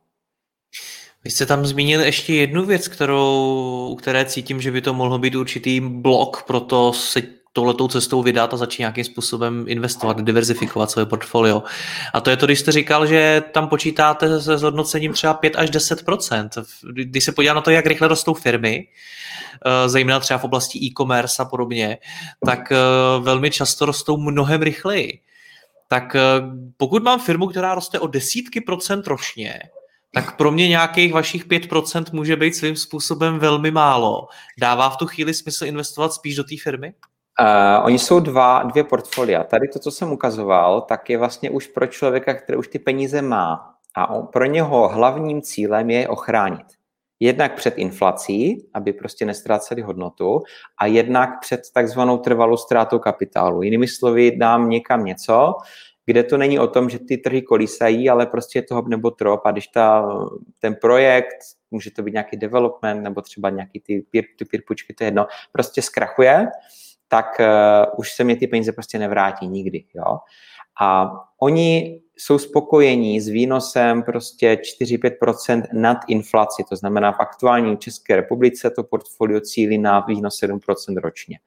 Vy 1.23 1.31
jste 1.31 1.45
tam 1.45 1.65
zmínil 1.65 2.01
ještě 2.01 2.33
jednu 2.33 2.65
věc, 2.65 2.87
kterou, 2.87 3.87
u 3.91 3.95
které 3.95 4.25
cítím, 4.25 4.61
že 4.61 4.71
by 4.71 4.81
to 4.81 4.93
mohlo 4.93 5.19
být 5.19 5.35
určitý 5.35 5.79
blok, 5.79 6.43
proto 6.43 6.93
se 6.93 7.21
touhletou 7.53 7.87
cestou 7.87 8.23
vydat 8.23 8.53
a 8.53 8.57
začít 8.57 8.81
nějakým 8.81 9.03
způsobem 9.03 9.65
investovat, 9.67 10.21
diverzifikovat 10.21 10.91
své 10.91 11.05
portfolio. 11.05 11.63
A 12.13 12.21
to 12.21 12.29
je 12.29 12.37
to, 12.37 12.45
když 12.45 12.59
jste 12.59 12.71
říkal, 12.71 13.05
že 13.05 13.43
tam 13.51 13.67
počítáte 13.67 14.41
se 14.41 14.57
zhodnocením 14.57 15.13
třeba 15.13 15.33
5 15.33 15.55
až 15.55 15.69
10% 15.69 16.49
Když 16.93 17.23
se 17.23 17.31
podívá 17.31 17.53
na 17.53 17.61
to, 17.61 17.71
jak 17.71 17.85
rychle 17.85 18.07
rostou 18.07 18.33
firmy, 18.33 18.87
eh, 19.65 19.89
zejména 19.89 20.19
třeba 20.19 20.37
v 20.37 20.43
oblasti 20.43 20.79
e-commerce 20.79 21.41
a 21.41 21.45
podobně, 21.45 21.97
tak 22.45 22.71
eh, 22.71 22.75
velmi 23.19 23.51
často 23.51 23.85
rostou 23.85 24.17
mnohem 24.17 24.61
rychleji. 24.61 25.19
Tak 25.87 26.15
eh, 26.15 26.21
pokud 26.77 27.03
mám 27.03 27.19
firmu, 27.19 27.47
která 27.47 27.75
roste 27.75 27.99
o 27.99 28.07
desítky 28.07 28.61
procent 28.61 29.07
ročně, 29.07 29.59
tak 30.13 30.37
pro 30.37 30.51
mě 30.51 30.67
nějakých 30.67 31.13
vašich 31.13 31.47
5% 31.47 32.03
může 32.13 32.35
být 32.35 32.55
svým 32.55 32.75
způsobem 32.75 33.39
velmi 33.39 33.71
málo. 33.71 34.27
Dává 34.59 34.89
v 34.89 34.97
tu 34.97 35.07
chvíli 35.07 35.33
smysl 35.33 35.65
investovat 35.65 36.13
spíš 36.13 36.35
do 36.35 36.43
té 36.43 36.55
firmy? 36.63 36.93
Uh, 37.41 37.85
oni 37.85 37.99
jsou 37.99 38.19
dva, 38.19 38.63
dvě 38.63 38.83
portfolia. 38.83 39.43
Tady 39.43 39.67
to, 39.67 39.79
co 39.79 39.91
jsem 39.91 40.11
ukazoval, 40.11 40.81
tak 40.81 41.09
je 41.09 41.17
vlastně 41.17 41.49
už 41.49 41.67
pro 41.67 41.87
člověka, 41.87 42.33
který 42.33 42.57
už 42.57 42.67
ty 42.67 42.79
peníze 42.79 43.21
má. 43.21 43.75
A 43.95 44.09
on, 44.09 44.27
pro 44.27 44.45
něho 44.45 44.87
hlavním 44.87 45.41
cílem 45.41 45.89
je 45.89 46.07
ochránit. 46.07 46.65
Jednak 47.19 47.55
před 47.55 47.77
inflací, 47.77 48.69
aby 48.73 48.93
prostě 48.93 49.25
nestráceli 49.25 49.81
hodnotu, 49.81 50.41
a 50.77 50.85
jednak 50.85 51.29
před 51.41 51.61
takzvanou 51.73 52.17
trvalou 52.17 52.57
ztrátou 52.57 52.99
kapitálu. 52.99 53.61
Jinými 53.61 53.87
slovy, 53.87 54.37
dám 54.37 54.69
někam 54.69 55.05
něco, 55.05 55.55
kde 56.05 56.23
to 56.23 56.37
není 56.37 56.59
o 56.59 56.67
tom, 56.67 56.89
že 56.89 56.99
ty 56.99 57.17
trhy 57.17 57.41
kolísají, 57.41 58.09
ale 58.09 58.25
prostě 58.25 58.59
je 58.59 58.63
to 58.63 58.75
hop 58.75 58.87
nebo 58.87 59.11
trop 59.11 59.41
a 59.45 59.51
když 59.51 59.67
ta, 59.67 60.15
ten 60.59 60.75
projekt, 60.75 61.37
může 61.71 61.91
to 61.91 62.03
být 62.03 62.11
nějaký 62.11 62.37
development 62.37 63.03
nebo 63.03 63.21
třeba 63.21 63.49
nějaký 63.49 63.79
ty 63.79 64.05
peer-to-peer 64.11 64.61
to 64.97 65.03
je 65.03 65.07
jedno, 65.07 65.27
prostě 65.51 65.81
zkrachuje, 65.81 66.47
tak 67.11 67.25
uh, 67.39 67.99
už 67.99 68.13
se 68.13 68.23
mě 68.23 68.35
ty 68.35 68.47
peníze 68.47 68.71
prostě 68.71 68.99
nevrátí 68.99 69.47
nikdy. 69.47 69.83
Jo? 69.93 70.17
A 70.81 71.11
oni 71.41 72.01
jsou 72.17 72.37
spokojení 72.37 73.21
s 73.21 73.27
výnosem 73.27 74.03
prostě 74.03 74.57
4-5% 74.81 75.63
nad 75.73 75.97
inflaci, 76.07 76.63
to 76.69 76.75
znamená 76.75 77.11
v 77.11 77.19
aktuální 77.19 77.77
České 77.77 78.15
republice 78.15 78.69
to 78.69 78.83
portfolio 78.83 79.39
cílí 79.39 79.77
na 79.77 79.99
výnos 79.99 80.41
7% 80.43 80.97
ročně. 80.97 81.39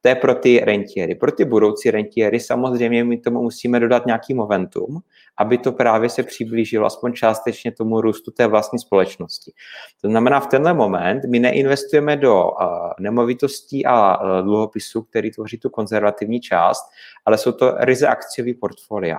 To 0.00 0.08
je 0.08 0.14
pro 0.14 0.34
ty 0.34 0.60
rentiéry. 0.64 1.14
Pro 1.14 1.32
ty 1.32 1.44
budoucí 1.44 1.90
rentiéry 1.90 2.40
samozřejmě 2.40 3.04
my 3.04 3.18
tomu 3.18 3.42
musíme 3.42 3.80
dodat 3.80 4.06
nějaký 4.06 4.34
momentum, 4.34 5.00
aby 5.38 5.58
to 5.58 5.72
právě 5.72 6.08
se 6.08 6.22
přiblížilo 6.22 6.86
aspoň 6.86 7.12
částečně 7.12 7.72
tomu 7.72 8.00
růstu 8.00 8.30
té 8.30 8.46
vlastní 8.46 8.78
společnosti. 8.78 9.52
To 10.00 10.08
znamená, 10.08 10.40
v 10.40 10.46
tenhle 10.46 10.74
moment 10.74 11.24
my 11.24 11.38
neinvestujeme 11.38 12.16
do 12.16 12.44
uh, 12.44 12.56
nemovitostí 13.00 13.86
a 13.86 14.20
uh, 14.20 14.42
dluhopisů, 14.42 15.02
který 15.02 15.30
tvoří 15.30 15.58
tu 15.58 15.70
konzervativní 15.70 16.40
část, 16.40 16.84
ale 17.24 17.38
jsou 17.38 17.52
to 17.52 17.74
ryze 17.78 18.06
akciový 18.06 18.54
portfolia. 18.54 19.18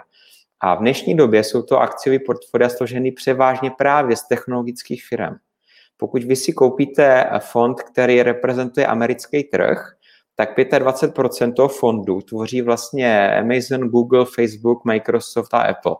A 0.61 0.75
v 0.75 0.79
dnešní 0.79 1.15
době 1.15 1.43
jsou 1.43 1.61
to 1.61 1.79
akciový 1.79 2.19
portfolia 2.19 2.69
složený 2.69 3.11
převážně 3.11 3.71
právě 3.71 4.15
z 4.15 4.27
technologických 4.27 5.03
firm. 5.05 5.35
Pokud 5.97 6.23
vy 6.23 6.35
si 6.35 6.53
koupíte 6.53 7.29
fond, 7.39 7.83
který 7.83 8.23
reprezentuje 8.23 8.87
americký 8.87 9.43
trh, 9.43 9.95
tak 10.39 10.57
25% 10.57 11.53
toho 11.53 11.67
fondu 11.67 12.21
tvoří 12.21 12.61
vlastně 12.61 13.37
Amazon, 13.39 13.89
Google, 13.89 14.25
Facebook, 14.35 14.85
Microsoft 14.85 15.53
a 15.53 15.61
Apple. 15.61 15.95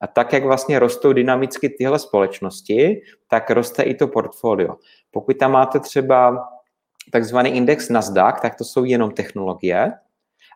A 0.00 0.06
tak, 0.06 0.32
jak 0.32 0.44
vlastně 0.44 0.78
rostou 0.78 1.12
dynamicky 1.12 1.68
tyhle 1.68 1.98
společnosti, 1.98 3.02
tak 3.28 3.50
roste 3.50 3.82
i 3.82 3.94
to 3.94 4.08
portfolio. 4.08 4.76
Pokud 5.10 5.38
tam 5.38 5.52
máte 5.52 5.80
třeba 5.80 6.48
takzvaný 7.12 7.50
index 7.50 7.88
Nasdaq, 7.88 8.40
tak 8.40 8.54
to 8.54 8.64
jsou 8.64 8.84
jenom 8.84 9.10
technologie 9.10 9.92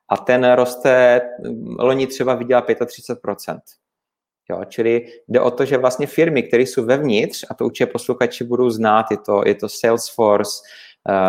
a 0.09 0.17
ten 0.17 0.53
roste, 0.53 1.21
loni 1.79 2.07
třeba 2.07 2.35
vydělá 2.35 2.67
35%. 2.67 3.59
Jo, 4.51 4.65
čili 4.69 5.07
jde 5.29 5.41
o 5.41 5.51
to, 5.51 5.65
že 5.65 5.79
vlastně 5.79 6.07
firmy, 6.07 6.43
které 6.43 6.63
jsou 6.63 6.85
vevnitř, 6.85 7.45
a 7.51 7.55
to 7.55 7.65
určitě 7.65 7.87
posluchači 7.87 8.45
budou 8.45 8.71
znát, 8.71 9.07
je 9.11 9.17
to, 9.17 9.43
je 9.47 9.55
to 9.55 9.69
Salesforce, 9.69 10.63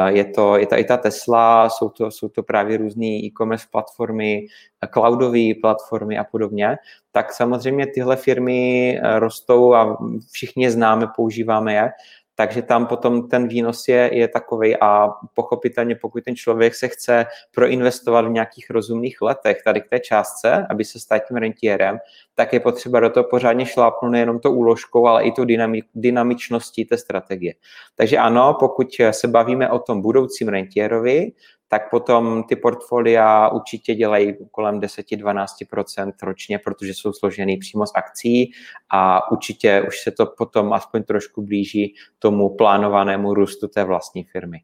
je 0.07 0.25
to, 0.25 0.57
je 0.57 0.67
to 0.67 0.77
i 0.77 0.83
ta 0.83 0.97
Tesla, 0.97 1.69
jsou 1.69 1.89
to, 1.89 2.11
jsou 2.11 2.29
to 2.29 2.43
právě 2.43 2.77
různé 2.77 3.05
e-commerce 3.05 3.67
platformy, 3.71 4.47
cloudové 4.93 5.53
platformy 5.61 6.17
a 6.17 6.23
podobně, 6.23 6.77
tak 7.11 7.33
samozřejmě 7.33 7.87
tyhle 7.87 8.15
firmy 8.15 8.91
eh, 8.97 9.19
rostou 9.19 9.73
a 9.73 9.97
všichni 10.31 10.63
je 10.63 10.71
známe, 10.71 11.07
používáme 11.15 11.73
je 11.73 11.91
takže 12.39 12.61
tam 12.61 12.87
potom 12.87 13.27
ten 13.27 13.47
výnos 13.47 13.87
je, 13.87 14.09
je 14.13 14.27
takový 14.27 14.77
a 14.81 15.09
pochopitelně, 15.33 15.95
pokud 15.95 16.23
ten 16.23 16.35
člověk 16.35 16.75
se 16.75 16.87
chce 16.87 17.25
proinvestovat 17.51 18.25
v 18.25 18.29
nějakých 18.29 18.69
rozumných 18.69 19.21
letech 19.21 19.57
tady 19.63 19.81
k 19.81 19.89
té 19.89 19.99
částce, 19.99 20.67
aby 20.69 20.85
se 20.85 20.99
stal 20.99 21.19
tím 21.27 21.37
rentiérem, 21.37 21.97
tak 22.35 22.53
je 22.53 22.59
potřeba 22.59 22.99
do 22.99 23.09
toho 23.09 23.23
pořádně 23.23 23.65
šlápnout 23.65 24.11
nejenom 24.11 24.39
to 24.39 24.51
úložkou, 24.51 25.07
ale 25.07 25.23
i 25.23 25.31
tu 25.31 25.43
dynami- 25.43 25.83
dynamičností 25.95 26.85
té 26.85 26.97
strategie. 26.97 27.53
Takže 27.95 28.17
ano, 28.17 28.55
pokud 28.59 28.87
se 29.11 29.27
bavíme 29.27 29.69
o 29.69 29.79
tom 29.79 30.01
budoucím 30.01 30.47
rentiérovi, 30.47 31.31
tak 31.69 31.89
potom 31.89 32.43
ty 32.43 32.55
portfolia 32.55 33.49
určitě 33.49 33.95
dělají 33.95 34.33
kolem 34.51 34.79
10-12% 34.79 36.11
ročně, 36.23 36.59
protože 36.59 36.93
jsou 36.93 37.13
složený 37.13 37.57
přímo 37.57 37.85
z 37.85 37.91
akcí 37.95 38.51
a 38.89 39.31
určitě 39.31 39.83
už 39.87 39.99
se 39.99 40.11
to 40.11 40.25
potom 40.25 40.73
aspoň 40.73 41.03
trošku 41.03 41.41
blíží 41.41 41.93
tomu 42.19 42.55
plánovanému 42.55 43.33
růstu 43.33 43.67
té 43.67 43.83
vlastní 43.83 44.23
firmy. 44.23 44.57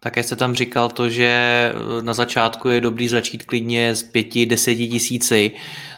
Také 0.00 0.22
jste 0.22 0.36
tam 0.36 0.54
říkal 0.54 0.88
to, 0.88 1.08
že 1.08 1.72
na 2.00 2.14
začátku 2.14 2.68
je 2.68 2.80
dobrý 2.80 3.08
začít 3.08 3.46
klidně 3.46 3.94
z 3.94 4.02
pěti, 4.02 4.46
deseti 4.46 4.88
tisíci. 4.88 5.50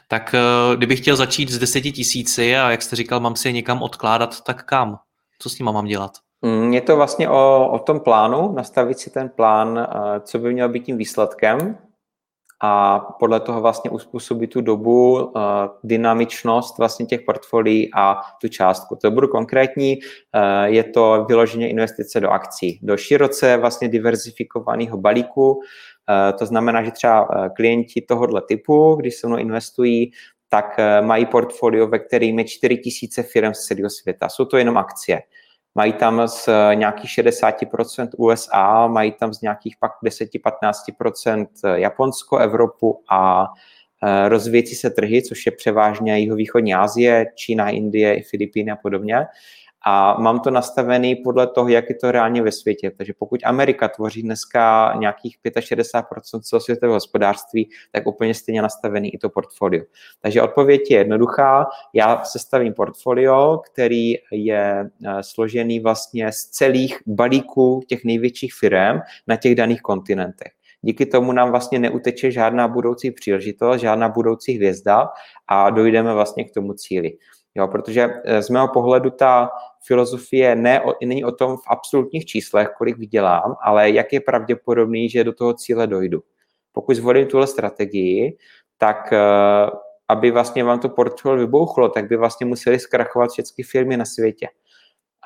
Tak 0.09 0.35
eh, 0.35 0.77
kdybych 0.77 1.01
chtěl 1.01 1.17
začít 1.17 1.49
z 1.49 1.59
deseti 1.59 1.93
tisíci 1.93 2.57
a 2.57 2.71
jak 2.71 2.83
jste 2.83 2.97
říkal, 2.97 3.21
mám 3.21 3.37
si 3.37 3.49
je 3.49 3.53
někam 3.53 3.83
odkládat, 3.83 4.45
tak 4.45 4.65
kam? 4.65 4.99
Co 5.39 5.51
s 5.51 5.59
nimi 5.59 5.73
mám 5.73 5.87
dělat? 5.87 6.13
Mm, 6.43 6.73
je 6.73 6.81
to 6.81 6.97
vlastně 6.97 7.29
o, 7.29 7.71
o 7.73 7.79
tom 7.79 8.01
plánu, 8.01 8.53
nastavit 8.53 8.99
si 8.99 9.11
ten 9.11 9.29
plán, 9.29 9.79
eh, 9.79 10.21
co 10.21 10.39
by 10.39 10.53
měl 10.53 10.69
být 10.69 10.85
tím 10.85 10.97
výsledkem 10.97 11.79
a 12.63 12.99
podle 13.01 13.41
toho 13.41 13.61
vlastně 13.61 13.91
uspůsobit 13.91 14.51
tu 14.51 14.61
dobu, 14.61 15.33
eh, 15.37 15.41
dynamičnost 15.85 16.79
vlastně 16.79 17.07
těch 17.07 17.21
portfolií 17.21 17.91
a 17.95 18.21
tu 18.41 18.49
částku. 18.49 18.97
To 18.97 19.11
budu 19.11 19.29
konkrétní, 19.29 19.99
eh, 20.35 20.69
je 20.69 20.85
to 20.85 21.25
vyloženě 21.29 21.69
investice 21.69 22.21
do 22.21 22.31
akcí, 22.31 22.81
do 22.83 22.97
široce 22.97 23.57
vlastně 23.57 23.89
diverzifikovaného 23.89 24.99
balíku, 24.99 25.61
to 26.39 26.47
znamená, 26.47 26.83
že 26.83 26.91
třeba 26.91 27.29
klienti 27.57 28.01
tohohle 28.01 28.43
typu, 28.49 28.95
když 28.95 29.15
se 29.15 29.27
mnou 29.27 29.37
investují, 29.37 30.13
tak 30.49 30.65
mají 31.01 31.27
portfolio, 31.27 31.87
ve 31.87 31.99
kterým 31.99 32.39
je 32.39 32.45
4000 32.45 33.23
firm 33.23 33.55
z 33.55 33.61
celého 33.65 33.91
světa. 33.91 34.29
Jsou 34.29 34.45
to 34.45 34.57
jenom 34.57 34.77
akcie. 34.77 35.23
Mají 35.75 35.93
tam 35.93 36.29
z 36.29 36.49
nějakých 36.75 37.11
60% 37.11 38.09
USA, 38.17 38.87
mají 38.87 39.13
tam 39.13 39.35
z 39.35 39.41
nějakých 39.41 39.77
pak 39.81 39.93
10-15% 40.05 41.47
Japonsko, 41.75 42.39
Evropu 42.39 43.03
a 43.11 43.47
e, 44.03 44.29
rozvíjející 44.29 44.75
se 44.75 44.91
trhy, 44.91 45.23
což 45.23 45.47
je 45.47 45.53
převážně 45.53 46.19
jihovýchodní 46.19 46.75
Asie, 46.75 47.27
Čína, 47.35 47.71
Indie, 47.71 48.23
Filipíny 48.31 48.71
a 48.71 48.77
podobně. 48.77 49.27
A 49.91 50.21
mám 50.21 50.41
to 50.41 50.51
nastavený 50.51 51.17
podle 51.17 51.47
toho, 51.47 51.69
jak 51.69 51.89
je 51.89 51.95
to 51.95 52.13
reálně 52.13 52.43
ve 52.43 52.53
světě. 52.53 52.91
Takže 52.97 53.13
pokud 53.19 53.41
Amerika 53.45 53.89
tvoří 53.89 54.23
dneska 54.23 54.95
nějakých 54.99 55.37
65% 55.45 56.03
celosvětového 56.41 56.97
hospodářství, 56.97 57.71
tak 57.93 58.07
úplně 58.07 58.35
stejně 58.35 58.63
nastavený 58.63 59.15
i 59.15 59.19
to 59.19 59.31
portfolio. 59.31 59.85
Takže 60.23 60.43
odpověď 60.43 60.91
je 60.91 60.99
jednoduchá. 60.99 61.67
Já 61.95 62.25
sestavím 62.25 62.75
portfolio, 62.75 63.59
který 63.73 64.15
je 64.33 64.91
eh, 65.07 65.23
složený 65.23 65.81
vlastně 65.81 66.33
z 66.33 66.45
celých 66.45 66.99
balíků 67.07 67.83
těch 67.89 68.05
největších 68.05 68.55
firm 68.55 69.01
na 69.27 69.37
těch 69.37 69.55
daných 69.55 69.83
kontinentech. 69.83 70.53
Díky 70.83 71.07
tomu 71.07 71.33
nám 71.33 71.51
vlastně 71.51 71.79
neuteče 71.79 72.31
žádná 72.31 72.69
budoucí 72.69 73.11
příležitost, 73.11 73.81
žádná 73.81 74.09
budoucí 74.09 74.53
hvězda 74.53 75.09
a 75.49 75.71
dojdeme 75.71 76.15
vlastně 76.15 76.45
k 76.45 76.55
tomu 76.55 76.73
cíli. 76.73 77.13
Jo, 77.55 77.69
protože 77.69 78.09
eh, 78.25 78.43
z 78.43 78.51
mého 78.51 78.69
pohledu 78.69 79.11
ta 79.11 79.51
filozofie 79.87 80.57
ne, 80.57 80.83
není 81.05 81.25
o 81.25 81.33
tom 81.33 81.57
v 81.57 81.63
absolutních 81.67 82.27
číslech, 82.27 82.69
kolik 82.79 82.99
vydělám, 82.99 83.57
ale 83.63 83.91
jak 83.91 84.13
je 84.13 84.21
pravděpodobný, 84.21 85.09
že 85.09 85.25
do 85.25 85.33
toho 85.33 85.55
cíle 85.55 85.87
dojdu. 85.87 86.23
Pokud 86.73 86.97
zvolím 86.97 87.27
tuhle 87.27 87.47
strategii, 87.47 88.37
tak 88.79 89.13
eh, 89.13 89.19
aby 90.09 90.31
vlastně 90.31 90.65
vám 90.65 90.79
to 90.79 90.89
portfolio 90.89 91.47
vybouchlo, 91.47 91.89
tak 91.89 92.09
by 92.09 92.17
vlastně 92.17 92.47
museli 92.47 92.79
zkrachovat 92.79 93.31
všechny 93.31 93.65
firmy 93.65 93.97
na 93.97 94.05
světě. 94.05 94.49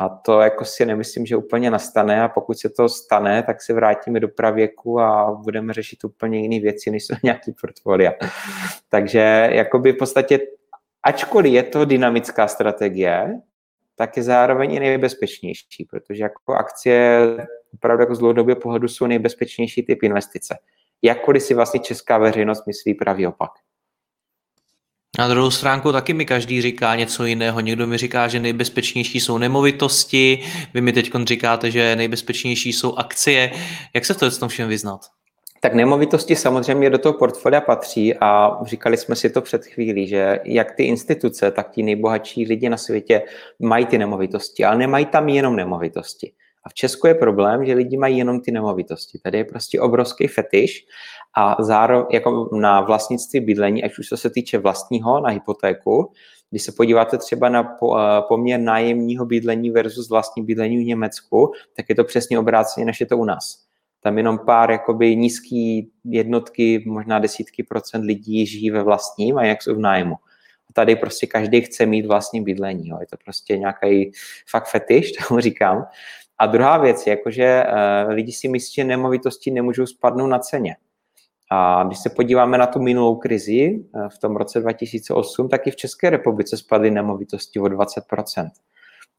A 0.01 0.09
to 0.09 0.41
jako 0.41 0.65
si 0.65 0.87
nemyslím, 0.87 1.27
že 1.27 1.37
úplně 1.37 1.71
nastane 1.71 2.23
a 2.23 2.29
pokud 2.29 2.59
se 2.59 2.69
to 2.71 2.89
stane, 2.89 3.43
tak 3.43 3.63
se 3.63 3.73
vrátíme 3.75 4.21
do 4.21 4.29
pravěku 4.29 5.01
a 5.01 5.33
budeme 5.45 5.73
řešit 5.73 6.05
úplně 6.05 6.41
jiné 6.41 6.61
věci, 6.61 6.91
než 6.91 7.07
jsou 7.07 7.15
nějaký 7.23 7.53
portfolia. 7.61 8.13
Takže 8.89 9.49
jakoby 9.53 9.93
v 9.93 9.97
podstatě, 9.97 10.39
ačkoliv 11.03 11.53
je 11.53 11.63
to 11.63 11.85
dynamická 11.85 12.49
strategie, 12.49 13.41
tak 13.97 14.17
je 14.17 14.23
zároveň 14.23 14.75
i 14.75 14.81
nejbezpečnější, 14.81 15.87
protože 15.91 16.23
jako 16.23 16.55
akcie 16.55 17.37
opravdu 17.75 18.03
jako 18.03 18.15
z 18.15 18.19
dlouhodobého 18.19 18.61
pohledu 18.61 18.89
jsou 18.89 19.07
nejbezpečnější 19.07 19.83
typ 19.83 20.03
investice. 20.03 20.59
Jakkoliv 21.03 21.43
si 21.43 21.55
vlastně 21.55 21.81
česká 21.81 22.19
veřejnost 22.19 22.67
myslí 22.67 22.95
pravý 22.95 23.27
opak. 23.27 23.51
Na 25.19 25.29
druhou 25.29 25.51
stránku 25.51 25.93
taky 25.93 26.15
mi 26.15 26.27
každý 26.27 26.63
říká 26.63 26.95
něco 26.95 27.25
jiného. 27.25 27.61
Někdo 27.61 27.87
mi 27.87 27.99
říká, 27.99 28.29
že 28.29 28.41
nejbezpečnější 28.41 29.21
jsou 29.21 29.39
nemovitosti, 29.39 30.45
vy 30.75 30.81
mi 30.81 30.93
teď 30.93 31.11
říkáte, 31.25 31.71
že 31.71 31.97
nejbezpečnější 31.97 32.73
jsou 32.73 32.95
akcie. 32.95 33.53
Jak 33.95 34.05
se 34.05 34.15
to 34.15 34.31
v 34.31 34.39
tom 34.39 34.49
všem 34.49 34.69
vyznat? 34.69 35.01
Tak 35.65 35.75
nemovitosti 35.75 36.37
samozřejmě 36.37 36.91
do 36.91 36.99
toho 36.99 37.13
portfolia 37.13 37.61
patří 37.61 38.15
a 38.21 38.59
říkali 38.65 38.97
jsme 38.97 39.17
si 39.17 39.31
to 39.31 39.41
před 39.41 39.65
chvílí, 39.65 40.07
že 40.07 40.41
jak 40.45 40.73
ty 40.73 40.85
instituce, 40.85 41.51
tak 41.51 41.71
ti 41.71 41.83
nejbohatší 41.83 42.45
lidi 42.45 42.69
na 42.69 42.77
světě 42.77 43.23
mají 43.59 43.87
ty 43.87 43.99
nemovitosti, 43.99 44.65
ale 44.65 44.79
nemají 44.79 45.07
tam 45.07 45.29
jenom 45.29 45.57
nemovitosti. 45.57 46.33
A 46.65 46.69
v 46.69 46.75
Česku 46.75 47.07
je 47.07 47.15
problém, 47.15 47.65
že 47.65 47.75
lidi 47.75 47.97
mají 47.97 48.19
jenom 48.19 48.41
ty 48.41 48.51
nemovitosti. 48.51 49.19
Tady 49.19 49.39
je 49.39 49.45
prostě 49.45 49.81
obrovský 49.81 50.27
fetiš 50.27 50.87
a 51.37 51.57
zároveň 51.63 52.07
jako 52.13 52.49
na 52.53 52.81
vlastnictví 52.81 53.41
bydlení, 53.41 53.85
ať 53.85 53.99
už 53.99 54.09
to 54.09 54.17
se 54.17 54.31
týče 54.31 54.59
vlastního 54.59 55.21
na 55.21 55.31
hypotéku, 55.31 56.13
když 56.51 56.63
se 56.63 56.73
podíváte 56.73 57.19
třeba 57.19 57.49
na 57.49 57.61
eh, 57.63 57.97
poměr 58.29 58.61
nájemního 58.61 59.27
bydlení 59.27 59.71
versus 59.71 60.11
vlastní 60.11 60.45
bydlení 60.45 60.77
v 60.77 60.87
Německu, 60.87 61.53
tak 61.77 61.87
je 61.89 61.95
to 61.95 62.05
přesně 62.05 62.39
obráceně, 62.39 62.87
než 62.87 63.01
je 63.01 63.07
to 63.07 63.19
u 63.19 63.25
nás. 63.25 63.72
Tam 64.03 64.19
jenom 64.19 64.39
pár 64.39 64.71
jakoby 64.71 65.17
nízký 65.17 65.91
jednotky, 66.05 66.85
možná 66.87 67.19
desítky 67.19 67.63
procent 67.63 68.05
lidí 68.05 68.47
žijí 68.47 68.71
ve 68.71 68.83
vlastním 68.83 69.39
a 69.39 69.45
jak 69.45 69.63
jsou 69.63 69.75
v 69.75 69.79
nájmu. 69.79 70.15
A 70.71 70.73
tady 70.73 70.97
prostě 70.97 71.27
každý 71.27 71.61
chce 71.61 71.87
mít 71.87 72.07
vlastní 72.07 72.41
bydlení. 72.45 72.89
Jo. 72.89 72.97
Je 73.01 73.07
to 73.07 73.17
prostě 73.25 73.59
nějaký 73.59 74.13
fakt 74.51 74.69
fetiš, 74.69 75.13
tomu 75.29 75.41
říkám. 75.41 75.87
A 76.39 76.47
druhá 76.47 76.79
věc 76.79 77.07
je, 77.07 77.19
že 77.29 77.65
uh, 77.67 78.13
lidi 78.13 78.33
si 78.33 78.49
myslí, 78.49 78.75
že 78.75 78.85
nemovitosti 78.85 79.51
nemůžou 79.51 79.87
spadnout 79.87 80.31
na 80.31 80.39
ceně. 80.39 80.77
A 81.51 81.85
když 81.85 81.99
se 81.99 82.11
podíváme 82.11 82.59
na 82.59 82.67
tu 82.67 82.83
minulou 82.83 83.17
krizi 83.17 83.85
uh, 83.95 84.09
v 84.09 84.19
tom 84.19 84.37
roce 84.37 84.61
2008, 84.61 85.49
tak 85.49 85.67
i 85.67 85.71
v 85.71 85.77
České 85.77 86.11
republice 86.11 86.57
spadly 86.57 86.91
nemovitosti 86.91 87.61
o 87.61 87.65
20%. 87.65 88.51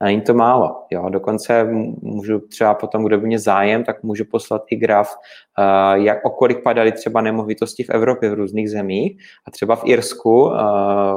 A 0.02 0.06
není 0.06 0.22
to 0.22 0.34
málo. 0.34 0.86
Jo. 0.92 1.10
Dokonce 1.10 1.64
můžu 2.02 2.40
třeba 2.40 2.74
potom, 2.74 3.04
kdo 3.04 3.18
by 3.18 3.28
mě 3.28 3.40
zájem, 3.40 3.84
tak 3.84 4.04
můžu 4.04 4.26
poslat 4.26 4.62
i 4.70 4.76
graf, 4.76 5.16
uh, 5.16 6.04
jak, 6.04 6.26
o 6.26 6.30
kolik 6.30 6.64
padaly 6.64 6.92
třeba 6.92 7.22
nemovitosti 7.22 7.84
v 7.84 7.90
Evropě 7.90 8.30
v 8.30 8.34
různých 8.34 8.70
zemích. 8.70 9.22
A 9.48 9.52
třeba 9.52 9.76
v 9.76 9.82
Irsku 9.86 10.46
uh, 10.46 10.54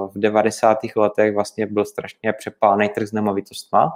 v 0.09 0.19
90. 0.19 0.79
letech 0.97 1.35
vlastně 1.35 1.67
byl 1.67 1.85
strašně 1.85 2.33
přepálený 2.33 2.89
trh 2.89 3.09
s 3.09 3.13
nemovitostma 3.13 3.93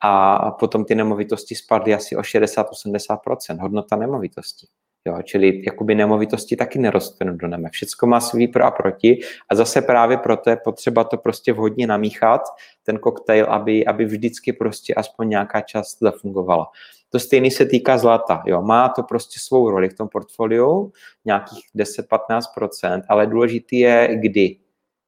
a 0.00 0.50
potom 0.50 0.84
ty 0.84 0.94
nemovitosti 0.94 1.54
spadly 1.54 1.94
asi 1.94 2.16
o 2.16 2.20
60-80%, 2.20 3.60
hodnota 3.60 3.96
nemovitostí. 3.96 4.66
Jo, 5.06 5.22
čili 5.22 5.62
jakoby 5.66 5.94
nemovitosti 5.94 6.56
taky 6.56 6.78
nerostnou 6.78 7.36
do 7.36 7.48
nebe. 7.48 7.68
Všecko 7.72 8.06
má 8.06 8.20
svý 8.20 8.48
pro 8.48 8.64
a 8.64 8.70
proti 8.70 9.20
a 9.48 9.54
zase 9.54 9.82
právě 9.82 10.16
proto 10.16 10.50
je 10.50 10.56
potřeba 10.56 11.04
to 11.04 11.16
prostě 11.16 11.52
vhodně 11.52 11.86
namíchat, 11.86 12.40
ten 12.82 12.98
koktejl, 12.98 13.46
aby, 13.46 13.86
aby 13.86 14.04
vždycky 14.04 14.52
prostě 14.52 14.94
aspoň 14.94 15.28
nějaká 15.28 15.60
část 15.60 15.98
zafungovala. 16.00 16.66
To 17.10 17.18
stejné 17.18 17.50
se 17.50 17.66
týká 17.66 17.98
zlata. 17.98 18.42
Jo. 18.46 18.62
Má 18.62 18.88
to 18.88 19.02
prostě 19.02 19.40
svou 19.40 19.70
roli 19.70 19.88
v 19.88 19.94
tom 19.94 20.08
portfoliu, 20.08 20.92
nějakých 21.24 21.64
10-15%, 21.76 23.02
ale 23.08 23.26
důležitý 23.26 23.78
je 23.78 24.08
kdy. 24.20 24.56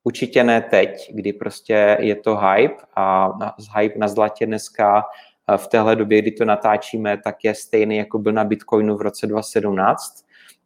Určitě 0.04 0.44
ne 0.44 0.60
teď, 0.60 1.10
kdy 1.14 1.32
prostě 1.32 1.96
je 2.00 2.16
to 2.16 2.36
hype 2.36 2.82
a 2.96 3.32
hype 3.76 3.98
na 3.98 4.08
zlatě 4.08 4.46
dneska 4.46 5.04
v 5.56 5.66
téhle 5.66 5.96
době, 5.96 6.22
kdy 6.22 6.30
to 6.30 6.44
natáčíme, 6.44 7.18
tak 7.24 7.44
je 7.44 7.54
stejný, 7.54 7.96
jako 7.96 8.18
byl 8.18 8.32
na 8.32 8.44
Bitcoinu 8.44 8.96
v 8.96 9.02
roce 9.02 9.26
2017 9.26 10.24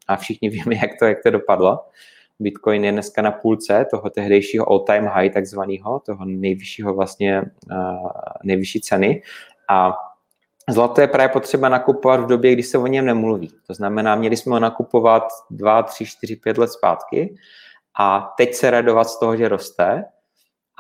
a 0.09 0.17
všichni 0.17 0.49
víme, 0.49 0.75
jak 0.75 0.91
to, 0.99 1.05
jak 1.05 1.23
to 1.23 1.31
dopadlo. 1.31 1.79
Bitcoin 2.41 2.85
je 2.85 2.93
dneska 2.93 3.23
na 3.23 3.31
půlce 3.31 3.87
toho 3.91 4.11
tehdejšího 4.11 4.71
all-time 4.71 5.07
high 5.07 5.31
takzvaného, 5.33 6.01
toho 6.07 6.25
nejvyššího 6.25 6.95
vlastně, 6.95 7.43
nejvyšší 8.45 8.81
ceny 8.81 9.23
a 9.71 9.95
Zlato 10.71 11.01
je 11.01 11.09
právě 11.09 11.29
potřeba 11.29 11.69
nakupovat 11.69 12.21
v 12.21 12.27
době, 12.27 12.53
kdy 12.53 12.63
se 12.63 12.79
o 12.79 12.87
něm 12.87 13.07
nemluví. 13.07 13.51
To 13.67 13.75
znamená, 13.75 14.15
měli 14.15 14.37
jsme 14.37 14.53
ho 14.53 14.61
nakupovat 14.61 15.23
2, 15.51 15.83
3, 15.83 16.07
4, 16.07 16.37
5 16.37 16.59
let 16.59 16.71
zpátky 16.71 17.37
a 17.99 18.35
teď 18.37 18.55
se 18.55 18.71
radovat 18.71 19.09
z 19.09 19.19
toho, 19.19 19.37
že 19.37 19.49
roste 19.49 20.05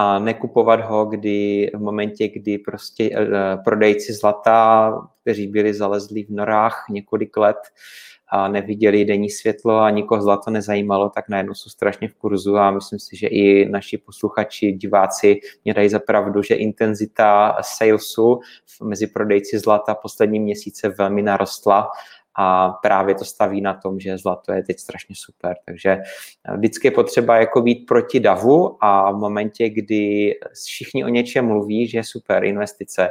a 0.03 0.19
nekupovat 0.19 0.81
ho, 0.81 1.05
kdy 1.05 1.71
v 1.75 1.79
momentě, 1.79 2.29
kdy 2.29 2.59
prostě 2.59 3.11
eh, 3.13 3.57
prodejci 3.65 4.13
zlata, 4.13 4.93
kteří 5.21 5.47
byli 5.47 5.75
zalezlí 5.75 6.25
v 6.25 6.31
norách 6.31 6.85
několik 6.91 7.37
let 7.37 7.59
a 8.29 8.49
neviděli 8.49 9.05
denní 9.05 9.31
světlo 9.31 9.79
a 9.79 9.91
nikoho 9.91 10.23
zlato 10.23 10.51
nezajímalo, 10.51 11.11
tak 11.11 11.29
najednou 11.29 11.55
jsou 11.55 11.71
strašně 11.71 12.09
v 12.09 12.15
kurzu 12.15 12.57
a 12.57 12.71
myslím 12.71 12.99
si, 12.99 13.17
že 13.17 13.27
i 13.27 13.69
naši 13.69 13.99
posluchači, 13.99 14.73
diváci 14.73 15.41
mě 15.65 15.75
dají 15.75 15.89
za 15.89 15.99
pravdu, 15.99 16.43
že 16.43 16.55
intenzita 16.55 17.57
salesu 17.61 18.41
mezi 18.83 19.07
prodejci 19.07 19.59
zlata 19.59 19.95
poslední 19.95 20.41
měsíce 20.41 20.89
velmi 20.89 21.23
narostla 21.23 21.91
a 22.39 22.69
právě 22.69 23.15
to 23.15 23.25
staví 23.25 23.61
na 23.61 23.75
tom, 23.75 24.01
že 24.01 24.19
zlato 24.19 24.53
je 24.53 24.63
teď 24.63 24.79
strašně 24.79 25.15
super. 25.19 25.57
Takže 25.65 25.91
eh, 25.91 26.57
vždycky 26.57 26.87
je 26.87 26.91
potřeba 26.91 27.37
jako 27.37 27.61
být 27.61 27.87
proti 27.87 28.21
davu 28.21 28.85
a 28.85 29.13
v 29.13 29.17
momentě, 29.17 29.69
kdy 29.69 30.35
všichni 30.65 31.05
o 31.05 31.09
něčem 31.09 31.47
mluví, 31.47 31.89
že 31.89 31.99
je 31.99 32.05
super 32.05 32.45
investice, 32.45 33.09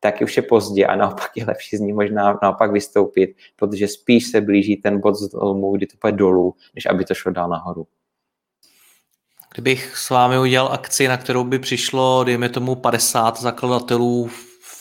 tak 0.00 0.20
už 0.22 0.36
je 0.36 0.42
pozdě 0.42 0.86
a 0.86 0.96
naopak 0.96 1.30
je 1.36 1.44
lepší 1.44 1.76
z 1.76 1.80
ní 1.80 1.92
možná 1.92 2.38
naopak 2.42 2.72
vystoupit, 2.72 3.36
protože 3.56 3.88
spíš 3.88 4.26
se 4.26 4.40
blíží 4.40 4.76
ten 4.76 5.00
bod 5.00 5.14
z 5.14 5.28
dolů, 5.28 5.76
kdy 5.76 5.86
to 5.86 5.96
půjde 6.00 6.16
dolů, 6.16 6.54
než 6.74 6.86
aby 6.86 7.04
to 7.04 7.14
šlo 7.14 7.32
dál 7.32 7.48
nahoru. 7.48 7.86
Kdybych 9.54 9.96
s 9.96 10.10
vámi 10.10 10.38
udělal 10.38 10.72
akci, 10.72 11.08
na 11.08 11.16
kterou 11.16 11.44
by 11.44 11.58
přišlo, 11.58 12.24
dejme 12.24 12.48
tomu, 12.48 12.74
50 12.74 13.40
zakladatelů 13.40 14.30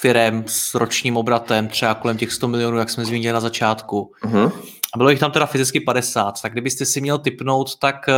firem 0.04 0.44
s 0.48 0.76
ročním 0.76 1.18
obratem, 1.18 1.68
třeba 1.68 1.94
kolem 1.94 2.18
těch 2.18 2.32
100 2.32 2.48
milionů, 2.48 2.78
jak 2.78 2.90
jsme 2.90 3.06
zmínili 3.06 3.34
na 3.34 3.40
začátku. 3.40 4.12
Uh-huh. 4.24 4.52
A 4.94 4.98
bylo 4.98 5.10
jich 5.10 5.20
tam 5.20 5.32
teda 5.32 5.46
fyzicky 5.46 5.80
50. 5.80 6.42
Tak 6.42 6.52
kdybyste 6.52 6.86
si 6.86 7.02
měl 7.02 7.18
typnout, 7.18 7.80
tak 7.80 8.10
eh, 8.10 8.14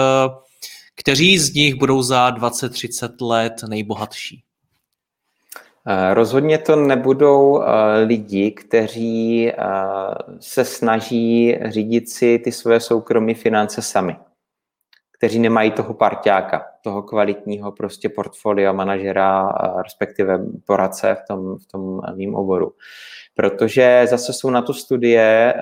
kteří 0.96 1.38
z 1.38 1.54
nich 1.54 1.76
budou 1.76 2.02
za 2.02 2.32
20-30 2.32 3.28
let 3.28 3.54
nejbohatší? 3.68 4.44
Eh, 5.88 6.14
rozhodně 6.14 6.58
to 6.58 6.76
nebudou 6.76 7.62
eh, 7.62 7.66
lidi, 8.06 8.52
kteří 8.52 9.52
se 10.40 10.66
snaží 10.66 11.58
řídit 11.66 12.10
si 12.10 12.40
ty 12.40 12.52
své 12.52 12.80
soukromé 12.80 13.34
finance 13.34 13.82
sami. 13.82 14.16
Kteří 15.18 15.40
nemají 15.40 15.72
toho 15.72 15.94
parťáka, 15.94 16.66
toho 16.82 17.04
kvalitního 17.04 17.72
prostě 17.72 18.10
portfolio 18.10 18.74
manažera, 18.74 19.50
respektive 19.84 20.40
poradce 20.66 21.18
v 21.24 21.28
tom, 21.28 21.58
v 21.58 21.66
tom 21.66 22.02
mým 22.16 22.36
oboru. 22.36 22.74
Protože 23.36 24.06
zase 24.10 24.34
jsou 24.34 24.50
na 24.50 24.62
to 24.62 24.74
studie, 24.74 25.54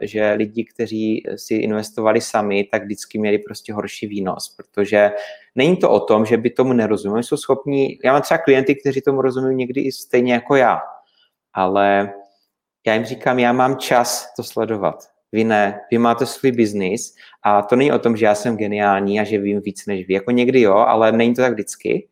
že 0.00 0.32
lidi, 0.32 0.64
kteří 0.64 1.22
si 1.36 1.54
investovali 1.54 2.20
sami, 2.20 2.64
tak 2.64 2.82
vždycky 2.82 3.18
měli 3.18 3.38
prostě 3.38 3.72
horší 3.72 4.06
výnos, 4.06 4.56
protože 4.56 5.10
není 5.54 5.76
to 5.76 5.90
o 5.90 6.00
tom, 6.00 6.26
že 6.26 6.36
by 6.36 6.50
tomu 6.50 6.72
nerozuměli, 6.72 7.24
jsou 7.24 7.36
schopní, 7.36 7.98
já 8.04 8.12
mám 8.12 8.22
třeba 8.22 8.38
klienty, 8.38 8.74
kteří 8.74 9.00
tomu 9.00 9.22
rozumí 9.22 9.54
někdy 9.54 9.80
i 9.80 9.92
stejně 9.92 10.32
jako 10.32 10.56
já, 10.56 10.80
ale 11.54 12.12
já 12.86 12.94
jim 12.94 13.04
říkám, 13.04 13.38
já 13.38 13.52
mám 13.52 13.76
čas 13.76 14.32
to 14.36 14.42
sledovat. 14.42 15.17
Vy 15.32 15.44
ne, 15.44 15.80
vy 15.90 15.98
máte 15.98 16.26
svůj 16.26 16.52
biznis 16.52 17.14
a 17.42 17.62
to 17.62 17.76
není 17.76 17.92
o 17.92 17.98
tom, 17.98 18.16
že 18.16 18.24
já 18.24 18.34
jsem 18.34 18.56
geniální 18.56 19.20
a 19.20 19.24
že 19.24 19.38
vím 19.38 19.60
víc 19.60 19.86
než 19.86 20.06
vy. 20.06 20.14
Jako 20.14 20.30
někdy 20.30 20.60
jo, 20.60 20.74
ale 20.74 21.12
není 21.12 21.34
to 21.34 21.42
tak 21.42 21.52
vždycky. 21.52 22.08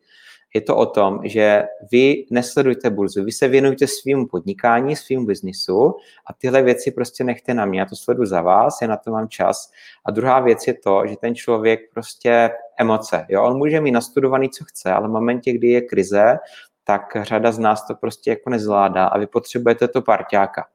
Je 0.53 0.61
to 0.61 0.75
o 0.75 0.85
tom, 0.85 1.19
že 1.23 1.63
vy 1.91 2.25
nesledujete 2.31 2.89
burzu, 2.89 3.23
vy 3.23 3.31
se 3.31 3.47
věnujete 3.47 3.87
svým 3.87 4.27
podnikání, 4.27 4.95
svým 4.95 5.25
biznisu 5.25 5.93
a 6.29 6.33
tyhle 6.33 6.61
věci 6.61 6.91
prostě 6.91 7.23
nechte 7.23 7.53
na 7.53 7.65
mě. 7.65 7.79
Já 7.79 7.85
to 7.85 7.95
sleduju 7.95 8.25
za 8.25 8.41
vás, 8.41 8.77
já 8.81 8.87
na 8.87 8.97
to 8.97 9.11
mám 9.11 9.27
čas. 9.29 9.71
A 10.05 10.11
druhá 10.11 10.39
věc 10.39 10.67
je 10.67 10.73
to, 10.73 11.03
že 11.07 11.15
ten 11.21 11.35
člověk 11.35 11.79
prostě 11.93 12.49
emoce. 12.79 13.25
Jo? 13.29 13.43
On 13.43 13.57
může 13.57 13.81
mít 13.81 13.91
nastudovaný, 13.91 14.49
co 14.49 14.65
chce, 14.65 14.91
ale 14.91 15.07
v 15.07 15.11
momentě, 15.11 15.53
kdy 15.53 15.67
je 15.67 15.81
krize, 15.81 16.37
tak 16.83 17.17
řada 17.21 17.51
z 17.51 17.59
nás 17.59 17.87
to 17.87 17.95
prostě 17.95 18.29
jako 18.29 18.49
nezvládá 18.49 19.07
a 19.07 19.17
vy 19.17 19.27
potřebujete 19.27 19.87
to 19.87 20.01
parťáka, 20.01 20.65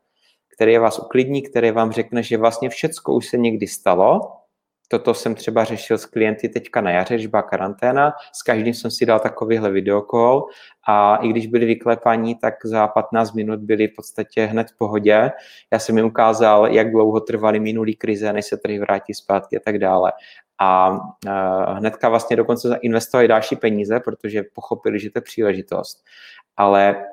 který 0.54 0.78
vás 0.78 0.98
uklidní, 0.98 1.42
který 1.42 1.70
vám 1.70 1.92
řekne, 1.92 2.22
že 2.22 2.36
vlastně 2.36 2.68
všecko 2.68 3.14
už 3.14 3.28
se 3.28 3.36
někdy 3.36 3.66
stalo, 3.66 4.42
Toto 4.92 5.14
jsem 5.14 5.34
třeba 5.34 5.64
řešil 5.64 5.98
s 5.98 6.06
klienty 6.06 6.48
teďka 6.48 6.80
na 6.80 6.90
jaře, 6.90 7.14
když 7.14 7.26
byla 7.26 7.42
karanténa. 7.42 8.12
S 8.32 8.42
každým 8.42 8.74
jsem 8.74 8.90
si 8.90 9.06
dal 9.06 9.20
takovýhle 9.20 9.70
videokol 9.70 10.46
a 10.88 11.16
i 11.16 11.28
když 11.28 11.46
byli 11.46 11.66
vyklepaní, 11.66 12.34
tak 12.34 12.54
za 12.64 12.88
15 12.88 13.32
minut 13.32 13.60
byli 13.60 13.88
v 13.88 13.94
podstatě 13.96 14.44
hned 14.44 14.70
v 14.70 14.76
pohodě. 14.76 15.30
Já 15.72 15.78
jsem 15.78 15.96
jim 15.96 16.06
ukázal, 16.06 16.66
jak 16.66 16.90
dlouho 16.90 17.20
trvaly 17.20 17.60
minulý 17.60 17.96
krize, 17.96 18.32
než 18.32 18.46
se 18.46 18.56
trhy 18.56 18.78
vrátí 18.78 19.14
zpátky 19.14 19.56
a 19.56 19.60
tak 19.64 19.78
dále. 19.78 20.12
A 20.58 20.90
uh, 20.90 21.76
hnedka 21.76 22.08
vlastně 22.08 22.36
dokonce 22.36 22.78
investovali 22.82 23.28
další 23.28 23.56
peníze, 23.56 24.00
protože 24.00 24.44
pochopili, 24.54 25.00
že 25.00 25.10
to 25.10 25.18
je 25.18 25.22
příležitost. 25.22 26.04
Ale 26.56 27.04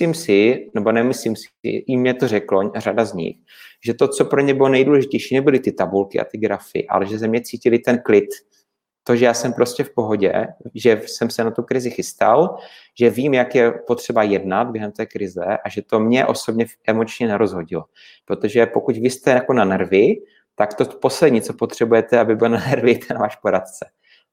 myslím 0.00 0.14
si, 0.14 0.70
nebo 0.74 0.92
nemyslím 0.92 1.36
si, 1.36 1.48
i 1.62 1.96
mě 1.96 2.14
to 2.14 2.28
řeklo 2.28 2.72
řada 2.76 3.04
z 3.04 3.14
nich, 3.14 3.36
že 3.84 3.94
to, 3.94 4.08
co 4.08 4.24
pro 4.24 4.40
ně 4.40 4.54
bylo 4.54 4.68
nejdůležitější, 4.68 5.34
nebyly 5.34 5.60
ty 5.60 5.72
tabulky 5.72 6.20
a 6.20 6.24
ty 6.24 6.38
grafy, 6.38 6.86
ale 6.88 7.06
že 7.06 7.18
ze 7.18 7.28
mě 7.28 7.40
cítili 7.40 7.78
ten 7.78 7.98
klid, 8.04 8.28
to, 9.04 9.16
že 9.16 9.24
já 9.24 9.34
jsem 9.34 9.52
prostě 9.52 9.84
v 9.84 9.94
pohodě, 9.94 10.46
že 10.74 11.02
jsem 11.06 11.30
se 11.30 11.44
na 11.44 11.50
tu 11.50 11.62
krizi 11.62 11.90
chystal, 11.90 12.56
že 12.98 13.10
vím, 13.10 13.34
jak 13.34 13.54
je 13.54 13.72
potřeba 13.86 14.22
jednat 14.22 14.64
během 14.64 14.92
té 14.92 15.06
krize 15.06 15.44
a 15.64 15.68
že 15.68 15.82
to 15.82 16.00
mě 16.00 16.26
osobně 16.26 16.66
emočně 16.86 17.28
nerozhodilo. 17.28 17.84
Protože 18.24 18.66
pokud 18.66 18.96
vy 18.96 19.10
jste 19.10 19.30
jako 19.30 19.52
na 19.52 19.64
nervy, 19.64 20.16
tak 20.54 20.74
to 20.74 20.84
poslední, 20.84 21.42
co 21.42 21.52
potřebujete, 21.54 22.18
aby 22.18 22.36
byl 22.36 22.48
na 22.48 22.60
nervy, 22.60 22.98
ten 22.98 23.18
váš 23.18 23.36
poradce. 23.36 23.86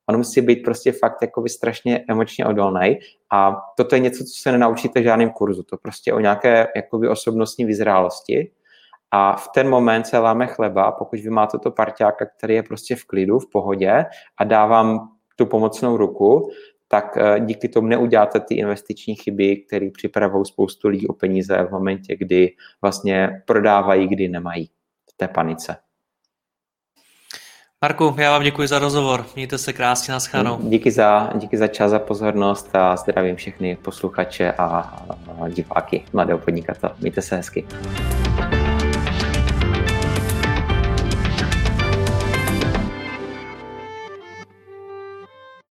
On 0.09 0.17
musí 0.17 0.41
být 0.41 0.63
prostě 0.63 0.91
fakt 0.91 1.17
jakoby 1.21 1.49
strašně 1.49 2.05
emočně 2.09 2.45
odolný 2.45 2.99
a 3.31 3.57
toto 3.77 3.95
je 3.95 3.99
něco, 3.99 4.23
co 4.23 4.41
se 4.41 4.51
nenaučíte 4.51 4.99
v 4.99 5.03
žádném 5.03 5.29
kurzu. 5.29 5.63
To 5.63 5.77
prostě 5.77 6.13
o 6.13 6.19
nějaké 6.19 6.67
jakoby 6.75 7.07
osobnostní 7.07 7.65
vyzrálosti 7.65 8.51
a 9.11 9.35
v 9.35 9.47
ten 9.53 9.69
moment 9.69 10.07
se 10.07 10.17
láme 10.17 10.47
chleba 10.47 10.91
pokud 10.91 11.19
vy 11.19 11.29
máte 11.29 11.59
to 11.59 11.71
parťáka, 11.71 12.25
který 12.37 12.55
je 12.55 12.63
prostě 12.63 12.95
v 12.95 13.05
klidu, 13.05 13.39
v 13.39 13.51
pohodě 13.51 14.05
a 14.37 14.43
dá 14.43 14.65
vám 14.65 15.09
tu 15.35 15.45
pomocnou 15.45 15.97
ruku, 15.97 16.51
tak 16.87 17.17
eh, 17.17 17.39
díky 17.39 17.69
tomu 17.69 17.87
neuděláte 17.87 18.39
ty 18.39 18.55
investiční 18.55 19.15
chyby, 19.15 19.57
které 19.57 19.89
připravují 19.93 20.45
spoustu 20.45 20.87
lidí 20.87 21.07
o 21.07 21.13
peníze 21.13 21.63
v 21.63 21.71
momentě, 21.71 22.15
kdy 22.17 22.55
vlastně 22.81 23.41
prodávají, 23.45 24.07
kdy 24.07 24.27
nemají 24.29 24.69
v 25.09 25.17
té 25.17 25.27
Marku, 27.85 28.15
já 28.17 28.31
vám 28.31 28.43
děkuji 28.43 28.67
za 28.67 28.79
rozhovor. 28.79 29.25
Mějte 29.35 29.57
se 29.57 29.73
krásně, 29.73 30.11
naschledanou. 30.11 30.59
Díky 30.61 30.91
za, 30.91 31.29
díky 31.35 31.57
za 31.57 31.67
čas 31.67 31.93
a 31.93 31.99
pozornost 31.99 32.75
a 32.75 32.95
zdravím 32.95 33.35
všechny 33.35 33.75
posluchače 33.75 34.51
a 34.51 34.99
diváky 35.49 36.03
Mladého 36.13 36.39
podnikatele. 36.39 36.93
Mějte 36.99 37.21
se 37.21 37.35
hezky. 37.35 37.65